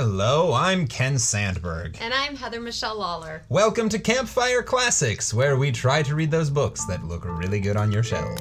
[0.00, 1.98] Hello, I'm Ken Sandberg.
[2.00, 3.42] And I'm Heather Michelle Lawler.
[3.48, 7.76] Welcome to Campfire Classics, where we try to read those books that look really good
[7.76, 8.38] on your shelf.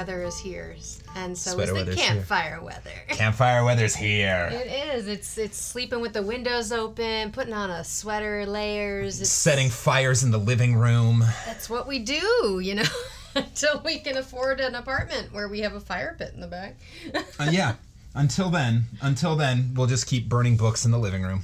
[0.00, 0.74] Weather is here.
[1.14, 2.06] And so Sweater is the here.
[2.06, 2.90] campfire weather.
[3.08, 4.48] Campfire weather's here.
[4.50, 5.08] It is.
[5.08, 9.20] It's it's sleeping with the windows open, putting on a sweater, layers.
[9.20, 11.22] It's, Setting fires in the living room.
[11.44, 12.90] That's what we do, you know,
[13.34, 16.76] until we can afford an apartment where we have a fire pit in the back.
[17.38, 17.74] Uh, yeah.
[18.14, 21.42] Until then, until then, we'll just keep burning books in the living room.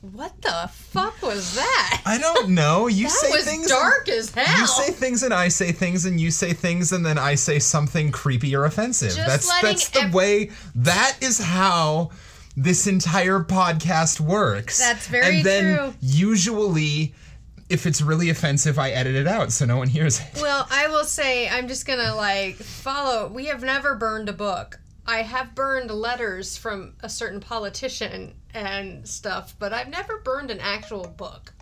[0.00, 0.68] what the
[1.02, 2.02] fuck was that?
[2.06, 2.86] I don't know.
[2.86, 3.68] You that say was things.
[3.68, 4.60] dark as hell.
[4.60, 7.58] You say things and I say things and you say things and then I say
[7.58, 9.12] something creepy or offensive.
[9.14, 12.10] Just that's that's the ev- way that is how
[12.56, 14.78] this entire podcast works.
[14.78, 15.94] That's very And then true.
[16.00, 17.14] usually
[17.68, 20.26] if it's really offensive I edit it out so no one hears it.
[20.40, 23.28] Well, I will say I'm just gonna like follow.
[23.28, 24.80] We have never burned a book.
[25.06, 30.60] I have burned letters from a certain politician and stuff, but I've never burned an
[30.60, 31.52] actual book.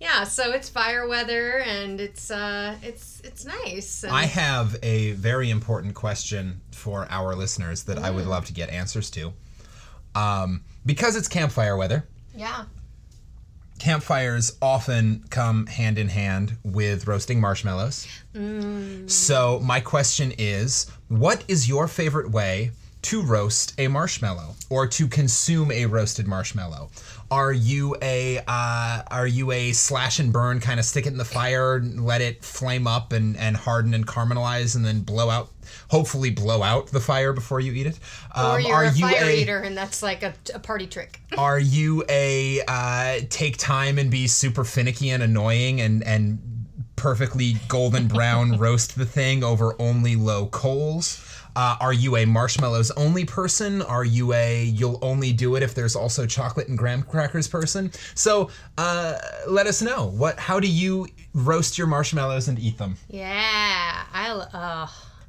[0.00, 4.02] Yeah, so it's fire weather and it's uh it's it's nice.
[4.04, 8.14] And I have a very important question for our listeners that I Mm.
[8.16, 9.32] would love to get answers to.
[10.14, 12.64] Um, because it's campfire weather, yeah.
[13.78, 18.06] campfires often come hand in hand with roasting marshmallows.
[19.06, 22.70] So, my question is what is your favorite way
[23.04, 26.90] to roast a marshmallow or to consume a roasted marshmallow?
[27.30, 31.18] Are you a uh, are you a slash and burn kind of stick it in
[31.18, 35.50] the fire, let it flame up and, and harden and caramelize, and then blow out,
[35.90, 37.98] hopefully blow out the fire before you eat it?
[38.36, 40.86] Or Um, you're are a you fire a eater and that's like a, a party
[40.86, 41.20] trick.
[41.38, 46.38] are you a uh, take time and be super finicky and annoying and and
[47.08, 51.20] perfectly golden brown roast the thing over only low coals?
[51.54, 53.82] Uh, are you a marshmallows only person?
[53.82, 57.92] Are you a you'll only do it if there's also chocolate and graham crackers person?
[58.14, 58.48] So
[58.78, 62.96] uh, let us know what how do you roast your marshmallows and eat them?
[63.10, 64.28] Yeah, I.
[64.28, 64.86] l- Uh,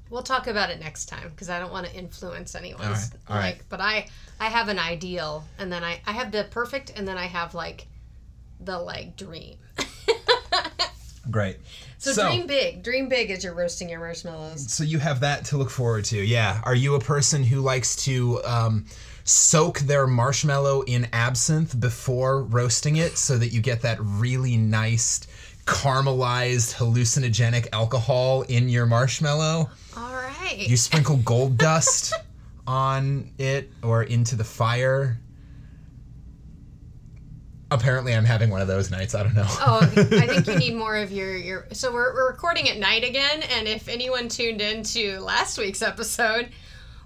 [0.09, 3.11] we'll talk about it next time because I don't want to influence anyone's All right,
[3.27, 3.43] all like.
[3.57, 3.61] right.
[3.67, 4.07] But I,
[4.39, 7.53] I have an ideal, and then I, I have the perfect, and then I have
[7.53, 7.87] like,
[8.61, 9.57] the like dream.
[11.31, 11.57] Great.
[11.97, 12.83] So, dream big.
[12.83, 14.71] Dream big as you're roasting your marshmallows.
[14.71, 16.17] So you have that to look forward to.
[16.17, 16.61] Yeah.
[16.63, 18.85] Are you a person who likes to um,
[19.23, 25.25] soak their marshmallow in absinthe before roasting it so that you get that really nice
[25.65, 29.69] caramelized hallucinogenic alcohol in your marshmallow?
[29.97, 30.57] All right.
[30.57, 32.13] You sprinkle gold dust
[32.67, 35.17] on it or into the fire.
[37.71, 39.15] Apparently, I'm having one of those nights.
[39.15, 39.45] I don't know.
[39.47, 39.87] Oh, I
[40.27, 41.65] think you need more of your your.
[41.73, 46.49] So we're, we're recording at night again, and if anyone tuned into last week's episode,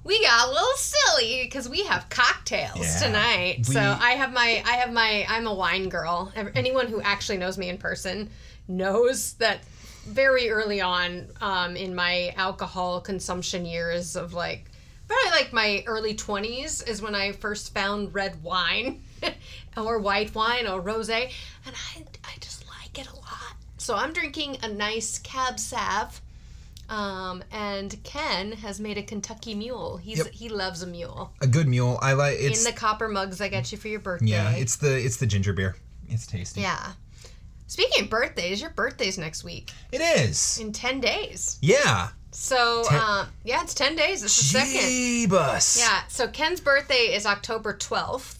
[0.03, 2.99] we got a little silly because we have cocktails Yeah.
[2.99, 3.65] tonight.
[3.69, 6.31] We- so I have my I have my I'm a wine girl.
[6.55, 8.29] Anyone who actually knows me in person
[8.67, 9.59] knows that
[10.07, 14.65] very early on um, in my alcohol consumption years of like
[15.07, 19.01] probably like my early 20s is when I first found red wine
[19.79, 21.31] or white wine or rosé
[21.65, 23.55] and I, I just like it a lot.
[23.77, 26.21] So I'm drinking a nice Cab Sav
[26.89, 29.97] um, and Ken has made a Kentucky Mule.
[29.97, 30.27] He's Yep.
[30.31, 31.31] he loves a mule.
[31.41, 31.99] A good mule.
[32.01, 34.27] I like it's In the copper mugs I got you for your birthday.
[34.27, 34.51] yeah.
[34.51, 35.75] It's the it's the ginger beer.
[36.09, 36.61] It's tasty.
[36.61, 36.93] yeah.
[37.67, 40.57] Speaking of birthdays, your birthday's next week It is.
[40.59, 41.59] in 10 days.
[41.61, 42.09] Yeah.
[42.31, 44.23] So, Ten- um, yeah, it's 10 days.
[44.23, 44.81] It's the second.
[44.89, 45.77] Jeebus.
[45.79, 48.38] Yeah, so Ken's birthday is October 12th,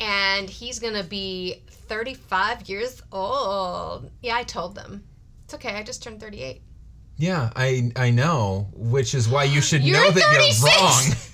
[0.00, 4.10] and he's to be 35 years old.
[4.22, 5.04] Yeah, I told them.
[5.44, 6.62] It's okay, I just turned 38.
[7.16, 10.62] Yeah, I I know, which is why you should know that 36.
[10.62, 11.02] you're wrong.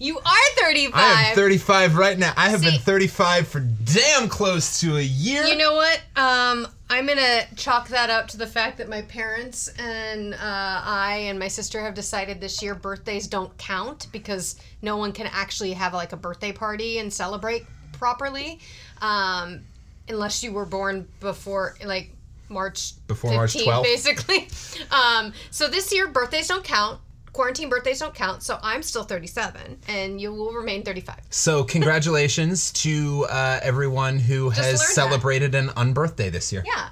[0.00, 0.94] You are 35.
[0.94, 2.32] I am 35 right now.
[2.36, 5.44] I have been 35 for damn close to a year.
[5.44, 6.00] You know what?
[6.16, 11.24] Um, I'm gonna chalk that up to the fact that my parents and uh, I
[11.24, 15.72] and my sister have decided this year birthdays don't count because no one can actually
[15.72, 18.60] have like a birthday party and celebrate properly,
[19.00, 19.60] um,
[20.06, 22.10] unless you were born before like
[22.50, 23.82] March Before March 15th, 12th.
[23.82, 24.48] basically.
[24.90, 27.00] Um, so this year birthdays don't count.
[27.32, 28.42] Quarantine birthdays don't count.
[28.42, 31.16] So I'm still 37, and you will remain 35.
[31.30, 34.88] so congratulations to uh, everyone who has learned that.
[34.88, 36.62] celebrated an unbirthday this year.
[36.66, 36.88] Yeah.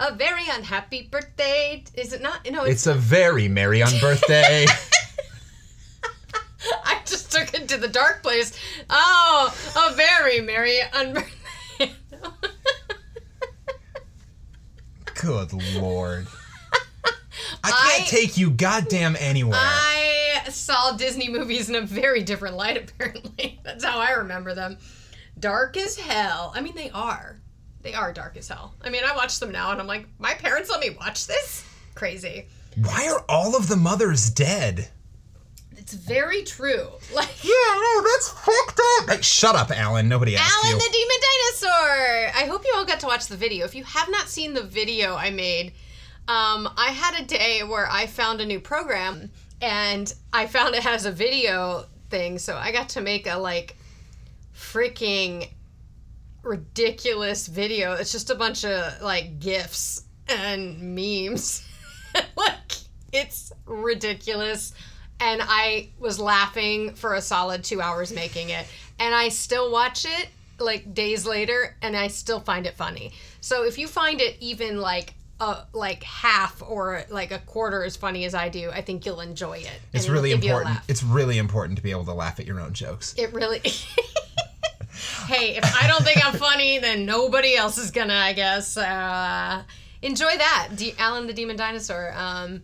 [0.00, 1.84] A very unhappy birthday.
[1.94, 2.50] Is it not?
[2.50, 4.66] No, It's a very merry unbirthday.
[6.84, 8.52] I just took it to the dark place.
[8.90, 9.54] Oh,
[9.90, 11.28] a very merry unbirthday.
[15.14, 16.26] Good lord.
[17.64, 19.58] I can't I- take you goddamn anywhere.
[19.58, 23.60] I saw Disney movies in a very different light, apparently.
[23.62, 24.78] That's how I remember them.
[25.38, 26.52] Dark as hell.
[26.54, 27.40] I mean, they are.
[27.82, 28.74] They are dark as hell.
[28.82, 31.64] I mean, I watch them now and I'm like, my parents let me watch this?
[31.94, 32.46] Crazy.
[32.76, 34.88] Why are all of the mothers dead?
[35.76, 36.86] It's very true.
[37.14, 39.10] Like, Yeah, no, that's fucked up.
[39.10, 40.08] Hey, shut up, Alan.
[40.08, 40.78] Nobody asked Alan you.
[40.78, 41.16] the Demon
[41.66, 42.42] Dinosaur.
[42.42, 43.64] I hope you all got to watch the video.
[43.66, 45.72] If you have not seen the video I made,
[46.28, 49.30] um, I had a day where I found a new program
[49.60, 53.76] and I found it has a video thing, so I got to make a like
[54.54, 55.48] freaking
[56.42, 57.94] ridiculous video.
[57.94, 61.66] It's just a bunch of like gifs and memes.
[62.36, 62.72] like
[63.12, 64.72] it's ridiculous.
[65.20, 68.66] And I was laughing for a solid two hours making it.
[68.98, 70.28] And I still watch it
[70.58, 73.12] like days later and I still find it funny.
[73.40, 77.96] So if you find it even like uh, like half or like a quarter as
[77.96, 79.80] funny as I do, I think you'll enjoy it.
[79.92, 80.78] It's really a important.
[80.86, 83.12] It's really important to be able to laugh at your own jokes.
[83.18, 83.58] It really.
[85.26, 88.14] hey, if I don't think I'm funny, then nobody else is gonna.
[88.14, 88.76] I guess.
[88.76, 89.64] Uh,
[90.00, 92.12] enjoy that, D- Alan the Demon Dinosaur.
[92.14, 92.62] Um,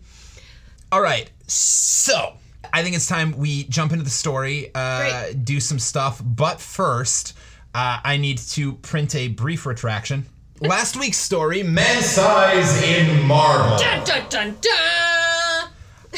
[0.89, 2.37] All right, so
[2.71, 6.21] I think it's time we jump into the story, uh, do some stuff.
[6.23, 7.37] But first,
[7.75, 10.27] uh, I need to print a brief retraction.
[10.61, 13.77] Last week's story, men size in marble.
[13.77, 15.69] dun dun dun dun.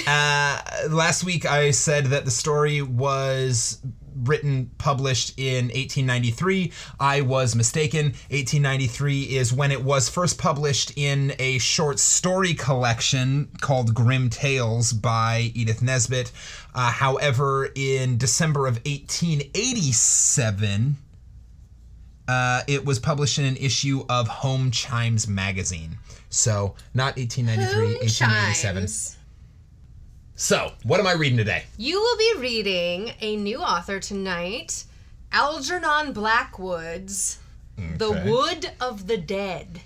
[0.08, 0.60] Uh,
[0.90, 3.80] last week I said that the story was
[4.24, 11.34] written published in 1893 i was mistaken 1893 is when it was first published in
[11.40, 16.30] a short story collection called grim tales by edith nesbit
[16.76, 20.98] uh, however in december of 1887
[22.28, 25.98] uh, it was published in an issue of home chimes magazine
[26.30, 29.18] so not 1893 Boom 1887 chimes.
[30.36, 31.64] so, what am I reading today?
[31.78, 34.86] You will be reading a new author tonight,
[35.34, 37.40] Algernon Blackwood's
[37.98, 39.82] "The Wood of the Dead,"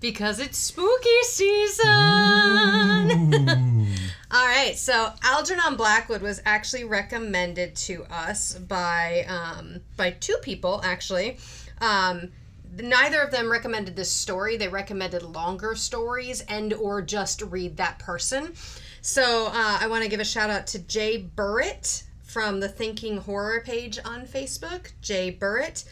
[0.00, 1.88] because it's spooky season.
[4.30, 10.82] All right, so Algernon Blackwood was actually recommended to us by um, by two people
[10.84, 11.38] actually.
[11.80, 12.30] Um,
[12.76, 14.56] neither of them recommended this story.
[14.56, 18.54] They recommended longer stories and or just read that person.
[19.00, 23.18] So uh, I want to give a shout out to Jay Burritt from the Thinking
[23.18, 25.84] Horror page on Facebook, Jay Burritt,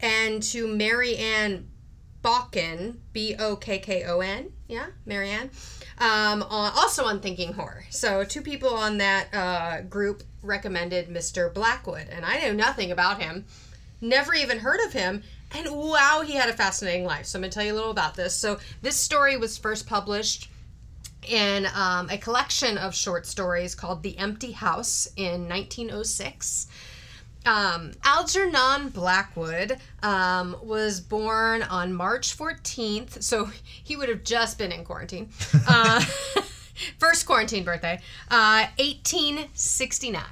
[0.00, 1.68] and to Mary Ann
[2.22, 5.50] Bokkon, B O K K O N, yeah, Marianne,
[5.98, 7.84] um, also on Thinking Horror.
[7.90, 11.52] So, two people on that uh, group recommended Mr.
[11.52, 13.44] Blackwood, and I knew nothing about him,
[14.00, 17.26] never even heard of him, and wow, he had a fascinating life.
[17.26, 18.34] So, I'm going to tell you a little about this.
[18.34, 20.48] So, this story was first published
[21.28, 26.68] in um, a collection of short stories called The Empty House in 1906.
[27.46, 33.50] Um, Algernon Blackwood um, was born on March 14th, so
[33.84, 35.30] he would have just been in quarantine.
[35.66, 36.00] Uh,
[36.98, 37.98] first quarantine birthday,
[38.30, 40.22] uh, 1869.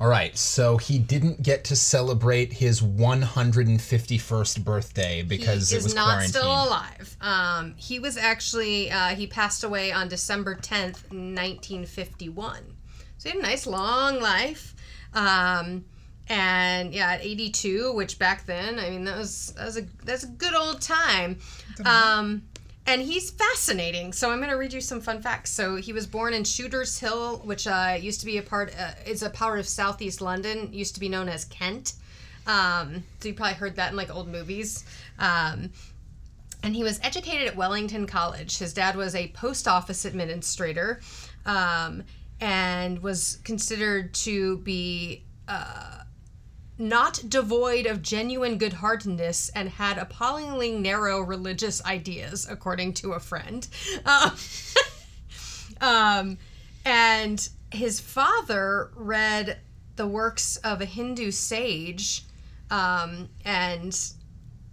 [0.00, 5.84] All right, so he didn't get to celebrate his 151st birthday because he it is
[5.84, 6.28] was not quarantine.
[6.30, 7.16] still alive.
[7.20, 12.62] Um, he was actually uh, he passed away on December tenth, nineteen fifty one.
[13.18, 14.74] So he had a nice long life.
[15.14, 15.84] Um,
[16.28, 19.82] and yeah, at eighty two, which back then, I mean, that was that was a
[20.04, 21.40] that's a good old time.
[21.84, 22.42] Um,
[22.88, 24.14] and he's fascinating.
[24.14, 25.50] So I'm going to read you some fun facts.
[25.50, 28.92] So he was born in Shooters Hill, which uh, used to be a part uh,
[29.06, 30.72] is a part of southeast London.
[30.72, 31.92] Used to be known as Kent.
[32.46, 34.86] Um, so you probably heard that in like old movies.
[35.18, 35.70] Um,
[36.62, 38.56] and he was educated at Wellington College.
[38.56, 41.00] His dad was a post office administrator,
[41.44, 42.04] um,
[42.40, 46.04] and was considered to be uh,
[46.78, 53.66] not devoid of genuine good-heartedness and had appallingly narrow religious ideas, according to a friend.
[54.06, 54.36] Um,
[55.80, 56.38] um,
[56.84, 59.58] and his father read
[59.96, 62.24] the works of a Hindu sage,
[62.70, 63.98] um, and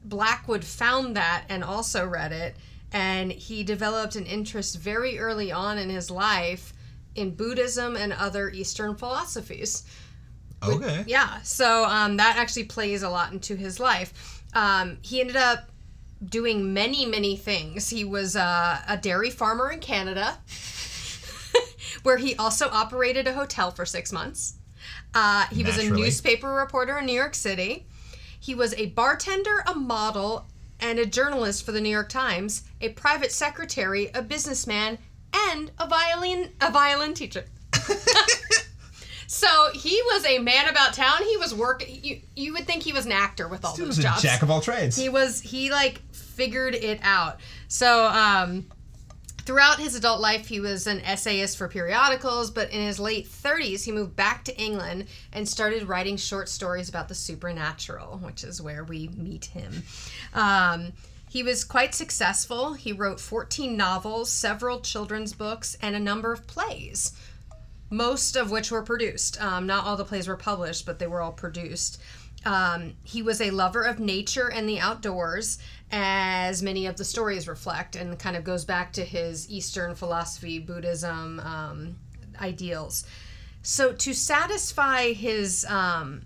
[0.04, 2.56] Blackwood found that and also read it,
[2.92, 6.74] and he developed an interest very early on in his life
[7.16, 9.84] in Buddhism and other Eastern philosophies.
[10.74, 11.04] Okay.
[11.08, 14.44] Yeah, so um, that actually plays a lot into his life.
[14.54, 15.70] Um, he ended up
[16.24, 17.90] doing many, many things.
[17.90, 20.38] He was uh, a dairy farmer in Canada,
[22.04, 24.56] where he also operated a hotel for six months.
[25.14, 27.86] Uh, he was a newspaper reporter in New York City.
[28.40, 30.46] He was a bartender, a model,
[30.80, 34.98] and a journalist for the New York Times, a private secretary, a businessman,
[35.34, 37.46] and a violin a violin teacher.
[39.28, 41.24] so he was a man about town.
[41.24, 42.00] He was working.
[42.04, 44.22] You, you would think he was an actor with all He those was a jobs.
[44.22, 44.96] jack of all trades.
[44.96, 47.40] He was he like figured it out.
[47.68, 48.66] So um
[49.44, 53.84] throughout his adult life he was an essayist for periodicals, but in his late 30s
[53.84, 58.62] he moved back to England and started writing short stories about the supernatural, which is
[58.62, 59.84] where we meet him.
[60.34, 60.94] Um
[61.28, 62.74] he was quite successful.
[62.76, 67.12] He wrote 14 novels, several children's books, and a number of plays
[67.96, 69.42] most of which were produced.
[69.42, 72.02] Um, not all the plays were published, but they were all produced.
[72.46, 75.58] Um, he was a lover of nature and the outdoors,
[75.92, 80.60] as many of the stories reflect, and kind of goes back to his Eastern philosophy,
[80.60, 81.96] Buddhism um,
[82.40, 83.06] ideals.
[83.64, 86.24] So, to satisfy his um,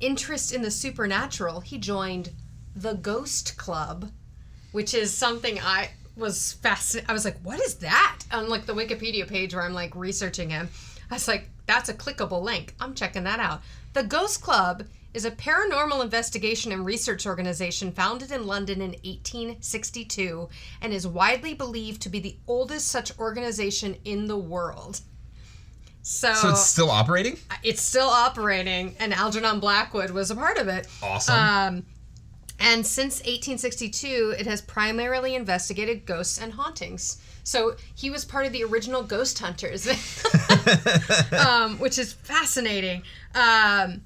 [0.00, 2.30] interest in the supernatural, he joined
[2.74, 4.10] the Ghost Club,
[4.72, 7.08] which is something I was fascinated.
[7.08, 10.50] I was like, "What is that?" On like the Wikipedia page where I'm like researching
[10.50, 10.68] him,
[11.10, 12.74] I was like, "That's a clickable link.
[12.80, 13.62] I'm checking that out."
[13.94, 14.84] The Ghost Club
[15.14, 20.48] is a paranormal investigation and research organization founded in London in 1862
[20.82, 25.00] and is widely believed to be the oldest such organization in the world.
[26.02, 27.38] So, so it's still operating?
[27.62, 30.86] it's still operating, and Algernon Blackwood was a part of it.
[31.02, 31.34] Awesome.
[31.34, 31.86] Um,
[32.58, 37.18] and since 1862, it has primarily investigated ghosts and hauntings.
[37.44, 39.86] So he was part of the original ghost hunters,
[41.32, 43.02] um, which is fascinating.
[43.34, 44.02] Um,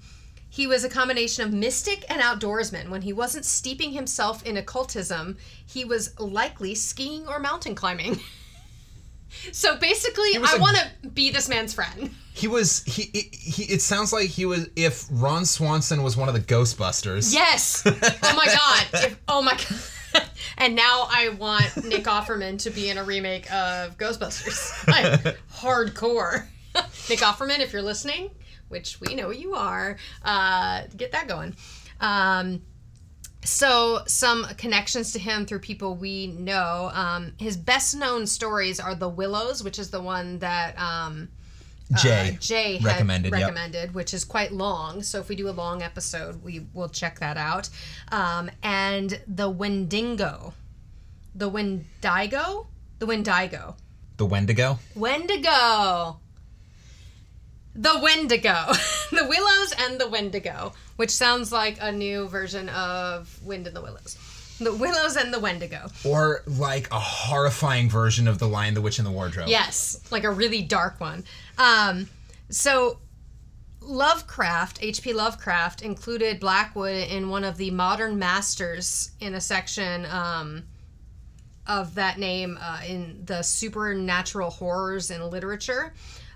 [0.48, 2.90] he was a combination of mystic and outdoorsman.
[2.90, 8.20] When he wasn't steeping himself in occultism, he was likely skiing or mountain climbing.
[9.52, 12.10] so basically, I want to be this man's friend.
[12.34, 16.28] he was he, he he it sounds like he was if Ron Swanson was one
[16.28, 17.32] of the Ghostbusters.
[17.32, 17.82] Yes.
[18.24, 18.86] Oh my god.
[19.04, 20.24] If, oh my god.
[20.58, 24.86] And now I want Nick Offerman to be in a remake of Ghostbusters.
[24.86, 26.46] Like hardcore.
[27.08, 28.30] Nick Offerman, if you're listening,
[28.68, 31.56] which we know you are, uh, get that going.
[32.00, 32.62] Um,
[33.44, 36.90] so some connections to him through people we know.
[36.92, 41.28] Um, his best known stories are The Willows, which is the one that um,
[41.96, 42.34] Jay.
[42.34, 43.94] uh, Jay had recommended, yep.
[43.94, 45.02] which is quite long.
[45.02, 47.68] So if we do a long episode, we will check that out.
[48.10, 50.54] Um, and the Wendigo,
[51.34, 52.66] the Wendigo,
[52.98, 53.76] the Wendigo,
[54.18, 54.78] The Wendigo.
[54.94, 56.20] Wendigo,
[57.74, 58.66] the Wendigo,
[59.10, 63.80] the Willows and the Wendigo, which sounds like a new version of Wind in the
[63.80, 64.18] Willows.
[64.60, 65.88] The Willows and the Wendigo.
[66.04, 69.48] Or like a horrifying version of The Lion, the Witch, and the Wardrobe.
[69.48, 71.24] Yes, like a really dark one.
[71.58, 72.08] Um,
[72.48, 72.98] so
[73.80, 75.12] Lovecraft, H.P.
[75.14, 80.64] Lovecraft, included Blackwood in one of the modern masters in a section um,
[81.66, 85.94] of that name uh, in the supernatural horrors in literature.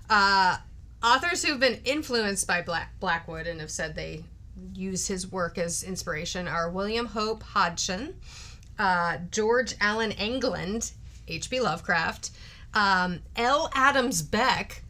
[0.09, 0.57] Uh,
[1.03, 4.23] authors who've been influenced by Black Blackwood and have said they
[4.73, 8.15] use his work as inspiration are William Hope Hodgson,
[8.79, 10.91] uh, George Allan England,
[11.27, 11.59] H.P.
[11.61, 12.31] Lovecraft,
[12.73, 13.69] um, L.
[13.73, 14.83] Adams Beck,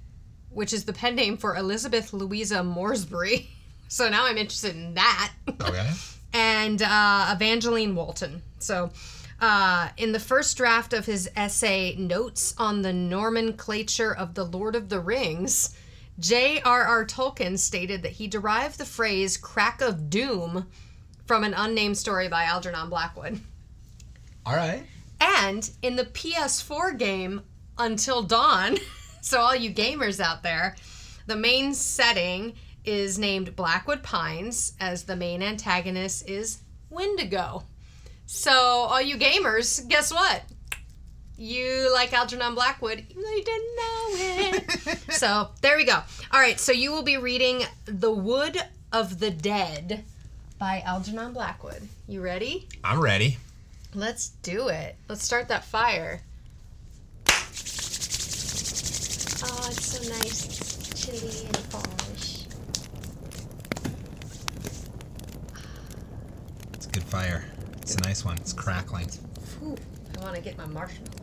[0.49, 3.49] which is the pen name for Elizabeth Louisa Moresbury.
[3.89, 5.31] So now I'm interested in that.
[5.61, 5.89] Okay.
[6.33, 8.41] and uh, Evangeline Walton.
[8.59, 8.91] So,
[9.39, 14.75] uh, in the first draft of his essay, Notes on the Nomenclature of the Lord
[14.75, 15.73] of the Rings,
[16.19, 17.05] J.R.R.
[17.05, 20.67] Tolkien stated that he derived the phrase crack of doom
[21.25, 23.39] from an unnamed story by Algernon Blackwood.
[24.45, 24.83] All right.
[25.19, 27.41] And in the PS4 game
[27.77, 28.77] Until Dawn,
[29.21, 30.75] so all you gamers out there,
[31.27, 32.53] the main setting
[32.85, 36.59] is named Blackwood Pines, as the main antagonist is
[36.89, 37.63] Wendigo.
[38.25, 40.43] So, all you gamers, guess what?
[41.39, 44.99] You like Algernon Blackwood, even though you didn't know it.
[45.13, 45.99] so, there we go.
[46.31, 48.59] All right, so you will be reading The Wood
[48.91, 50.03] of the Dead
[50.57, 51.87] by Algernon Blackwood.
[52.07, 52.67] You ready?
[52.83, 53.37] I'm ready.
[53.93, 54.95] Let's do it.
[55.07, 56.21] Let's start that fire.
[59.39, 60.45] Oh, it's so nice.
[60.45, 62.45] It's chilly and fallish.
[66.73, 67.45] It's a good fire.
[67.83, 68.37] It's a nice one.
[68.37, 69.09] It's crackling.
[69.63, 69.75] Ooh,
[70.17, 71.16] I want to get my marshmallow.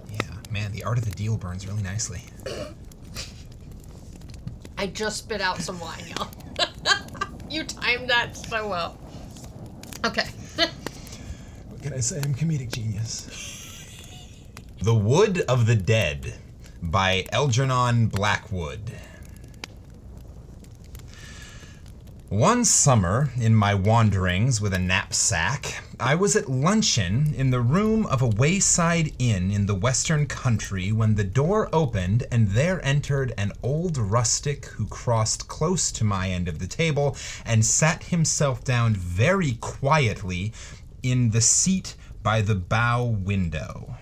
[0.54, 2.22] Man, the art of the deal burns really nicely.
[4.78, 6.30] I just spit out some wine, y'all.
[7.50, 8.96] you timed that so well.
[10.04, 10.28] Okay.
[11.70, 12.20] What can I say?
[12.22, 13.26] I'm comedic genius.
[14.80, 16.34] The Wood of the Dead
[16.80, 18.92] by Algernon Blackwood.
[22.28, 28.04] One summer, in my wanderings with a knapsack, I was at luncheon in the room
[28.06, 33.32] of a wayside inn in the western country when the door opened and there entered
[33.38, 38.64] an old rustic who crossed close to my end of the table and sat himself
[38.64, 40.52] down very quietly
[41.04, 43.96] in the seat by the bow window.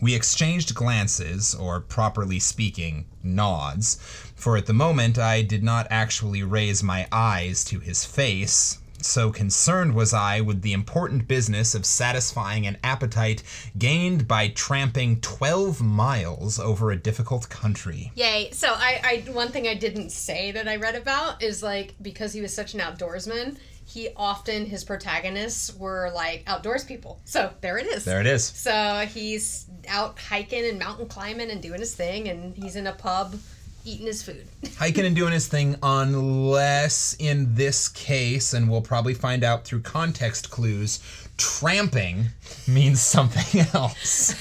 [0.00, 3.98] We exchanged glances, or properly speaking, nods,
[4.34, 9.30] for at the moment I did not actually raise my eyes to his face, so
[9.30, 13.42] concerned was I with the important business of satisfying an appetite
[13.76, 18.12] gained by tramping 12 miles over a difficult country.
[18.14, 18.50] Yay.
[18.52, 22.32] So I, I one thing I didn't say that I read about is like because
[22.32, 27.20] he was such an outdoorsman, he often his protagonists were like outdoors people.
[27.24, 28.04] So there it is.
[28.04, 28.44] There it is.
[28.44, 32.92] So he's out hiking and mountain climbing and doing his thing and he's in a
[32.92, 33.34] pub
[33.84, 34.46] eating his food.
[34.78, 39.80] hiking and doing his thing, unless in this case, and we'll probably find out through
[39.80, 41.00] context clues,
[41.36, 42.26] tramping
[42.68, 44.34] means something else.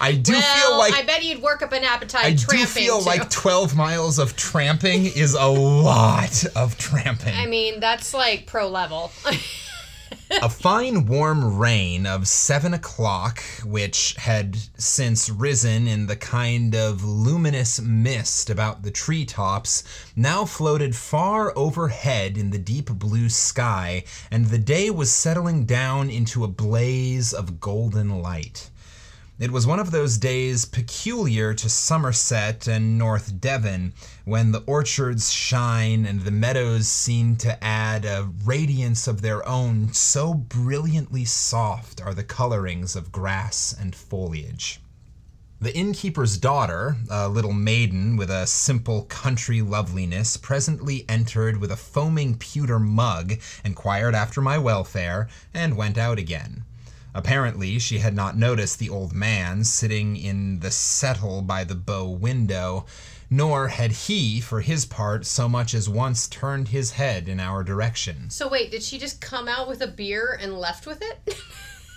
[0.00, 3.00] I do well, feel like I bet you'd work up an appetite I do feel
[3.00, 3.06] too.
[3.06, 7.34] like 12 miles of tramping is a lot of tramping.
[7.34, 9.10] I mean, that's like pro level.
[10.42, 17.04] a fine warm rain of seven o'clock, which had since risen in the kind of
[17.04, 19.84] luminous mist about the treetops,
[20.16, 26.10] now floated far overhead in the deep blue sky, and the day was settling down
[26.10, 28.70] into a blaze of golden light.
[29.40, 35.32] It was one of those days peculiar to Somerset and North Devon, when the orchards
[35.32, 42.00] shine and the meadows seem to add a radiance of their own, so brilliantly soft
[42.00, 44.80] are the colorings of grass and foliage.
[45.60, 51.76] The innkeeper's daughter, a little maiden with a simple country loveliness, presently entered with a
[51.76, 56.64] foaming pewter mug, inquired after my welfare, and went out again.
[57.14, 62.08] Apparently, she had not noticed the old man sitting in the settle by the bow
[62.08, 62.84] window,
[63.30, 67.62] nor had he, for his part, so much as once turned his head in our
[67.62, 68.30] direction.
[68.30, 71.34] so wait, did she just come out with a beer and left with it?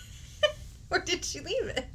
[0.89, 1.87] or did she leave it?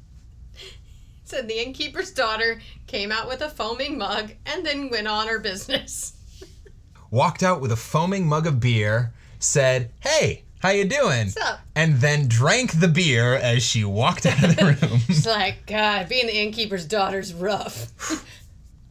[1.24, 5.40] Said the innkeeper's daughter came out with a foaming mug and then went on her
[5.40, 6.12] business.
[7.10, 11.26] Walked out with a foaming mug of beer, said, Hey, how you doing?
[11.26, 11.60] What's up?
[11.76, 15.00] And then drank the beer as she walked out of the room.
[15.08, 17.92] It's like, God, being the innkeeper's daughter's rough.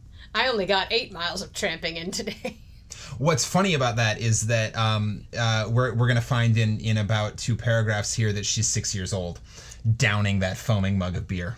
[0.34, 2.56] I only got eight miles of tramping in today.
[3.18, 6.96] What's funny about that is that um, uh, we're, we're going to find in, in
[6.96, 9.40] about two paragraphs here that she's six years old,
[9.96, 11.56] downing that foaming mug of beer.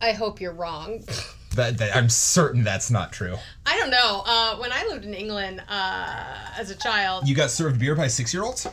[0.00, 1.04] I hope you're wrong.
[1.56, 3.36] That, that I'm certain that's not true.
[3.66, 4.22] I don't know.
[4.24, 8.06] Uh, when I lived in England uh, as a child, You got served beer by
[8.06, 8.68] six year olds?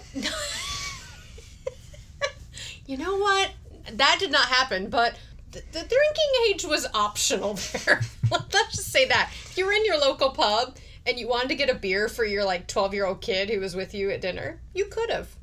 [2.87, 3.51] You know what?
[3.91, 5.15] That did not happen, but
[5.51, 7.53] the, the drinking age was optional
[7.85, 8.01] there.
[8.31, 9.31] Let's just say that.
[9.45, 12.25] If you were in your local pub and you wanted to get a beer for
[12.25, 15.35] your like 12 year old kid who was with you at dinner, you could have.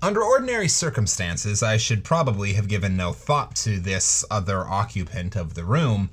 [0.00, 5.54] Under ordinary circumstances, I should probably have given no thought to this other occupant of
[5.54, 6.10] the room.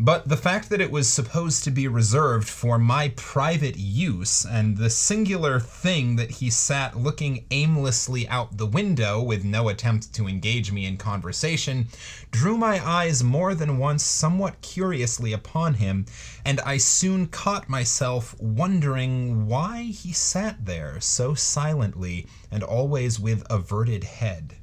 [0.00, 4.76] But the fact that it was supposed to be reserved for my private use, and
[4.76, 10.28] the singular thing that he sat looking aimlessly out the window with no attempt to
[10.28, 11.88] engage me in conversation,
[12.30, 16.06] drew my eyes more than once somewhat curiously upon him,
[16.44, 23.44] and I soon caught myself wondering why he sat there so silently and always with
[23.50, 24.54] averted head.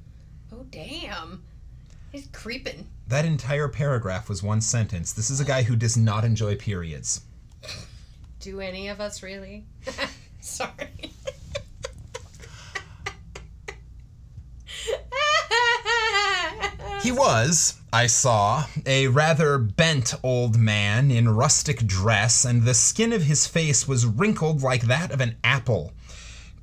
[0.53, 1.43] Oh, damn.
[2.13, 2.87] He's creeping.
[3.07, 5.13] That entire paragraph was one sentence.
[5.13, 7.21] This is a guy who does not enjoy periods.
[8.39, 9.65] Do any of us really?
[10.39, 11.11] Sorry.
[17.03, 23.13] He was, I saw, a rather bent old man in rustic dress, and the skin
[23.13, 25.93] of his face was wrinkled like that of an apple.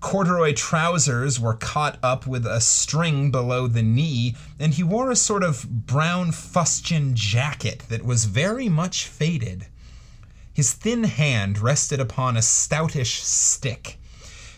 [0.02, 5.16] Corduroy trousers were caught up with a string below the knee, and he wore a
[5.16, 9.68] sort of brown fustian jacket that was very much faded.
[10.52, 13.98] His thin hand rested upon a stoutish stick.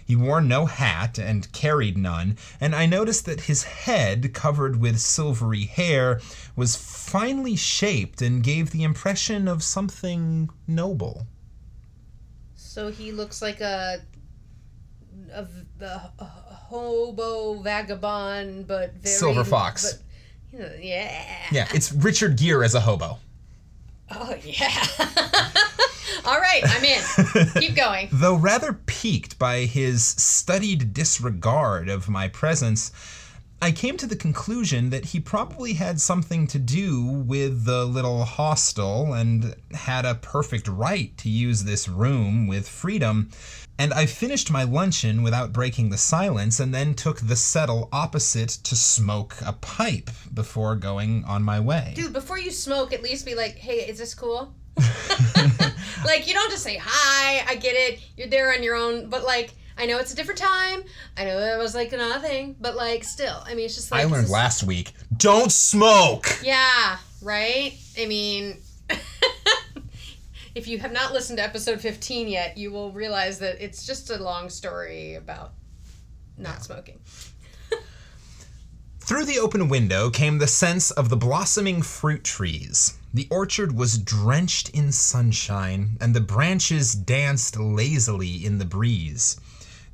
[0.04, 4.98] He wore no hat and carried none, and I noticed that his head, covered with
[4.98, 6.20] silvery hair,
[6.56, 11.26] was finely shaped and gave the impression of something noble.
[12.56, 14.00] so he looks like a
[15.34, 19.94] a, a hobo vagabond, but very Silver Fox.
[19.94, 20.02] But,
[20.52, 21.26] you know, yeah.
[21.50, 23.18] Yeah, it's Richard Gere as a hobo.
[24.10, 24.86] Oh yeah.
[26.26, 27.02] All right, I'm in.
[27.60, 28.08] Keep going.
[28.12, 32.92] Though rather piqued by his studied disregard of my presence,
[33.62, 38.24] I came to the conclusion that he probably had something to do with the little
[38.24, 43.30] hostel and had a perfect right to use this room with freedom.
[43.78, 48.50] And I finished my luncheon without breaking the silence and then took the settle opposite
[48.50, 51.92] to smoke a pipe before going on my way.
[51.96, 54.54] Dude, before you smoke, at least be like, "Hey, is this cool?"
[56.04, 57.44] like you don't just say hi.
[57.48, 58.00] I get it.
[58.16, 60.84] You're there on your own, but like I know it's a different time.
[61.16, 64.02] I know it was like another thing, but like still, I mean, it's just like
[64.02, 66.38] I learned last week don't smoke!
[66.42, 67.74] Yeah, right.
[67.98, 68.60] I mean,
[70.54, 74.10] if you have not listened to episode 15 yet, you will realize that it's just
[74.10, 75.52] a long story about
[76.38, 77.00] not smoking.
[79.00, 82.96] Through the open window came the sense of the blossoming fruit trees.
[83.12, 89.38] The orchard was drenched in sunshine, and the branches danced lazily in the breeze.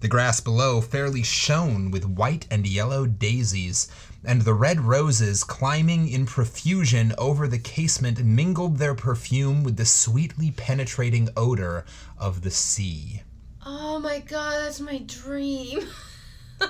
[0.01, 3.89] The grass below fairly shone with white and yellow daisies,
[4.25, 9.87] and the red roses climbing in profusion over the casement mingled their perfume with the
[9.87, 11.85] sweetly penetrating odor
[12.19, 13.23] of the sea.
[13.65, 15.87] Oh my god, that's my dream.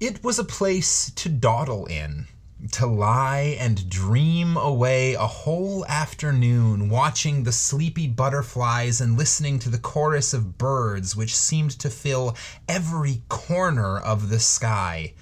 [0.00, 2.28] It was a place to dawdle in,
[2.72, 9.70] to lie and dream away a whole afternoon watching the sleepy butterflies and listening to
[9.70, 12.36] the chorus of birds which seemed to fill
[12.68, 15.12] every corner of the sky.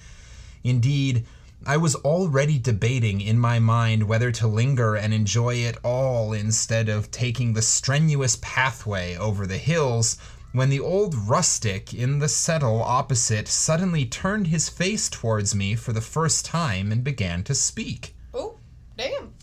[0.64, 1.26] Indeed,
[1.66, 6.88] I was already debating in my mind whether to linger and enjoy it all instead
[6.88, 10.16] of taking the strenuous pathway over the hills
[10.56, 15.92] when the old rustic in the settle opposite suddenly turned his face towards me for
[15.92, 18.16] the first time and began to speak.
[18.32, 18.56] Oh,
[18.96, 19.34] damn.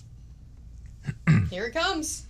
[1.51, 2.25] Here it comes.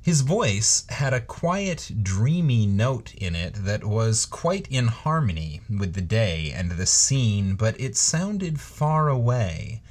[0.00, 5.92] His voice had a quiet, dreamy note in it that was quite in harmony with
[5.92, 9.82] the day and the scene, but it sounded far away.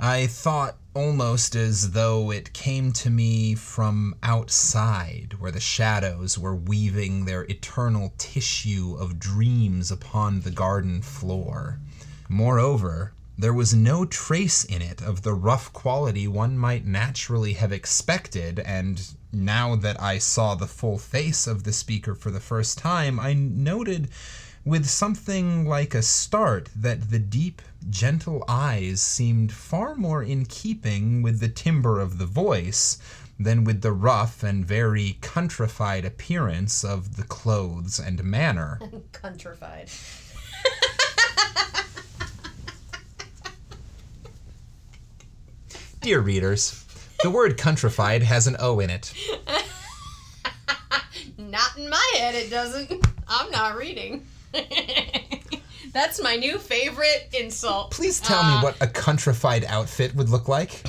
[0.00, 6.54] I thought almost as though it came to me from outside, where the shadows were
[6.54, 11.80] weaving their eternal tissue of dreams upon the garden floor.
[12.28, 17.72] Moreover, there was no trace in it of the rough quality one might naturally have
[17.72, 22.78] expected, and now that I saw the full face of the speaker for the first
[22.78, 24.08] time, I noted
[24.64, 31.20] with something like a start that the deep, gentle eyes seemed far more in keeping
[31.20, 32.98] with the timbre of the voice
[33.38, 38.80] than with the rough and very countrified appearance of the clothes and manner.
[39.12, 39.90] Countrified.
[46.00, 46.84] Dear readers,
[47.22, 49.12] the word countrified has an O in it.
[51.38, 53.06] Not in my head, it doesn't.
[53.26, 54.26] I'm not reading.
[55.92, 57.90] That's my new favorite insult.
[57.92, 60.82] Please tell Uh, me what a countrified outfit would look like.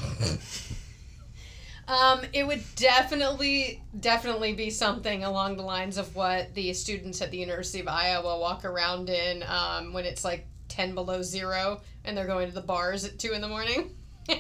[1.88, 7.30] Um, it would definitely, definitely be something along the lines of what the students at
[7.30, 12.18] the University of Iowa walk around in um, when it's like 10 below zero and
[12.18, 13.92] they're going to the bars at 2 in the morning.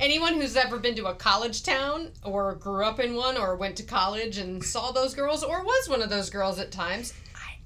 [0.00, 3.76] Anyone who's ever been to a college town or grew up in one or went
[3.76, 7.14] to college and saw those girls or was one of those girls at times,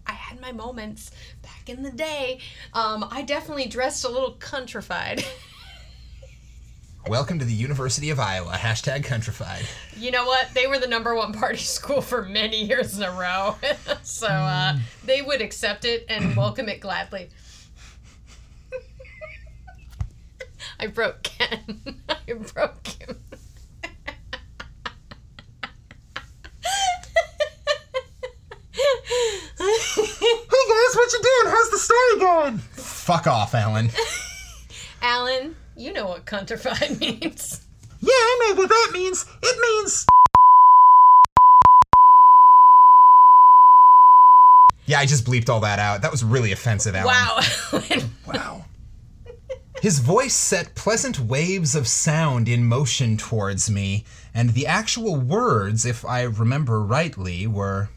[0.07, 1.11] I, I had my moments
[1.43, 2.39] back in the day.
[2.73, 5.25] Um, I definitely dressed a little countrified.
[7.07, 8.53] Welcome to the University of Iowa.
[8.53, 9.67] Hashtag countrified.
[9.97, 10.49] You know what?
[10.55, 13.57] They were the number one party school for many years in a row.
[14.03, 17.29] so uh, they would accept it and welcome it gladly.
[20.81, 21.81] I broke Ken.
[22.09, 23.21] I broke him.
[29.97, 31.55] Hey guys, what you doing?
[31.55, 32.59] How's the story going?
[32.59, 33.89] Fuck off, Alan.
[35.03, 37.63] Alan, you know what countrified means.
[38.01, 39.25] Yeah, I know what that means.
[39.43, 40.07] It means.
[44.85, 46.03] Yeah, I just bleeped all that out.
[46.03, 47.15] That was really offensive, Alan.
[47.15, 47.41] Wow.
[48.27, 48.65] Wow.
[49.81, 55.87] His voice set pleasant waves of sound in motion towards me, and the actual words,
[55.87, 57.89] if I remember rightly, were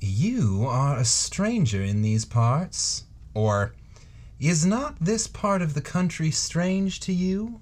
[0.00, 3.74] You are a stranger in these parts, or
[4.38, 7.60] Is not this part of the country strange to you?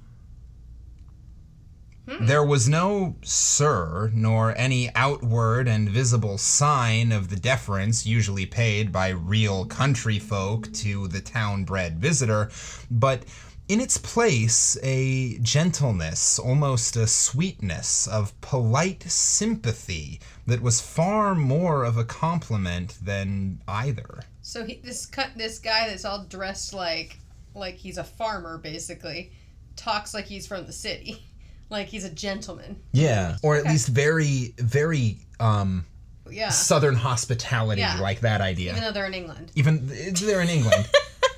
[2.09, 2.27] Hmm.
[2.27, 8.93] There was no sir, nor any outward and visible sign of the deference usually paid
[8.93, 12.51] by real country folk to the town bred visitor,
[12.89, 13.25] but
[13.67, 21.85] in its place a gentleness, almost a sweetness of polite sympathy that was far more
[21.85, 24.21] of a compliment than either.
[24.43, 27.19] So he, this cut this guy that's all dressed like
[27.55, 29.33] like he's a farmer basically
[29.77, 31.23] talks like he's from the city.
[31.71, 32.81] Like he's a gentleman.
[32.93, 33.37] Yeah.
[33.43, 33.73] Or at Okay.
[33.73, 35.85] least very, very um,
[36.31, 36.49] Yeah.
[36.49, 38.01] southern hospitality, Yeah.
[38.01, 38.71] like that idea.
[38.71, 39.53] Even though they're in England.
[39.55, 40.89] Even they're in England.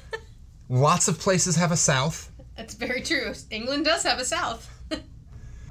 [0.68, 2.31] Lots of places have a south.
[2.57, 3.35] That's very true.
[3.51, 4.70] England does have a south.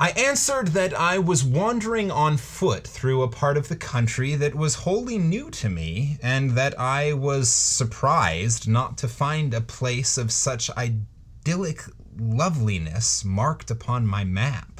[0.02, 4.56] I answered that I was wandering on foot through a part of the country that
[4.56, 10.18] was wholly new to me, and that I was surprised not to find a place
[10.18, 11.84] of such idyllic
[12.18, 14.80] loveliness marked upon my map.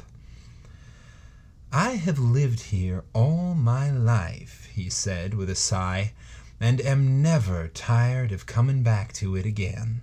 [1.70, 6.14] I have lived here all my life, he said with a sigh,
[6.58, 10.00] and am never tired of coming back to it again.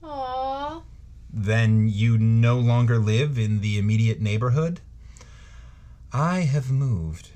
[0.00, 0.82] Aww.
[1.32, 4.80] Then you no longer live in the immediate neighborhood?
[6.12, 7.30] I have moved,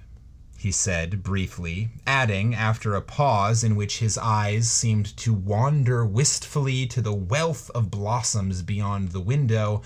[0.58, 6.86] he said briefly, adding, after a pause in which his eyes seemed to wander wistfully
[6.88, 9.82] to the wealth of blossoms beyond the window,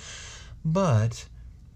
[0.65, 1.27] but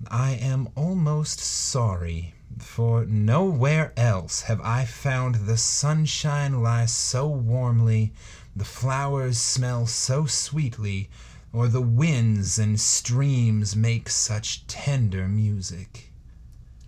[0.08, 8.14] I am almost sorry, for nowhere else have I found the sunshine lie so warmly,
[8.56, 11.10] the flowers smell so sweetly,
[11.52, 16.12] or the winds and streams make such tender music.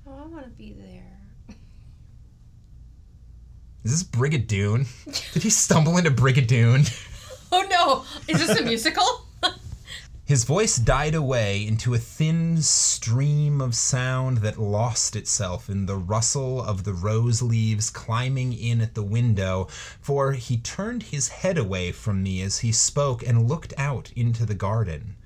[0.06, 1.56] Oh, I want to be there.
[3.84, 4.86] Is this Brigadoon?
[5.34, 6.90] Did he stumble into Brigadoon?
[7.52, 8.04] Oh no!
[8.26, 9.23] Is this a musical?
[10.26, 15.98] His voice died away into a thin stream of sound that lost itself in the
[15.98, 19.68] rustle of the rose leaves climbing in at the window,
[20.00, 24.46] for he turned his head away from me as he spoke and looked out into
[24.46, 25.16] the garden.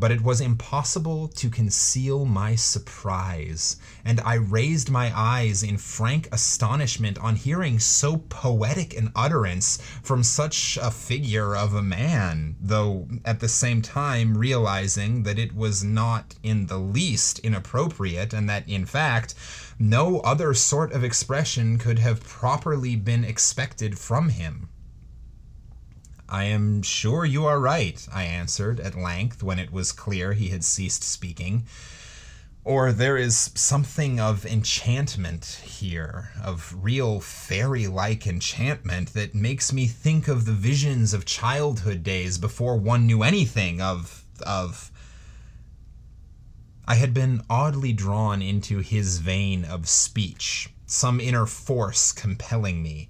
[0.00, 6.28] But it was impossible to conceal my surprise, and I raised my eyes in frank
[6.30, 13.08] astonishment on hearing so poetic an utterance from such a figure of a man, though
[13.24, 18.68] at the same time realizing that it was not in the least inappropriate, and that
[18.68, 19.34] in fact
[19.80, 24.68] no other sort of expression could have properly been expected from him.
[26.28, 30.48] I am sure you are right, I answered at length when it was clear he
[30.48, 31.64] had ceased speaking.
[32.64, 39.86] Or there is something of enchantment here, of real fairy like enchantment that makes me
[39.86, 44.26] think of the visions of childhood days before one knew anything of.
[44.44, 44.90] of.
[46.86, 53.08] I had been oddly drawn into his vein of speech, some inner force compelling me.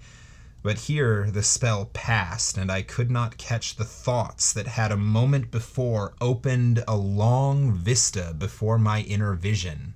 [0.69, 4.99] But here the spell passed, and I could not catch the thoughts that had a
[4.99, 9.95] moment before opened a long vista before my inner vision.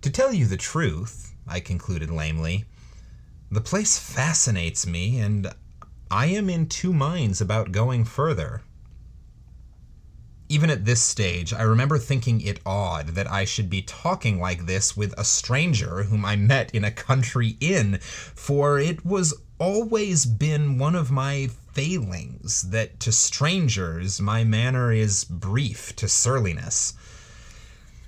[0.00, 2.64] To tell you the truth, I concluded lamely,
[3.48, 5.54] the place fascinates me, and
[6.10, 8.62] I am in two minds about going further.
[10.48, 14.66] Even at this stage, I remember thinking it odd that I should be talking like
[14.66, 20.24] this with a stranger whom I met in a country inn, for it was always
[20.24, 26.94] been one of my failings that to strangers my manner is brief to surliness.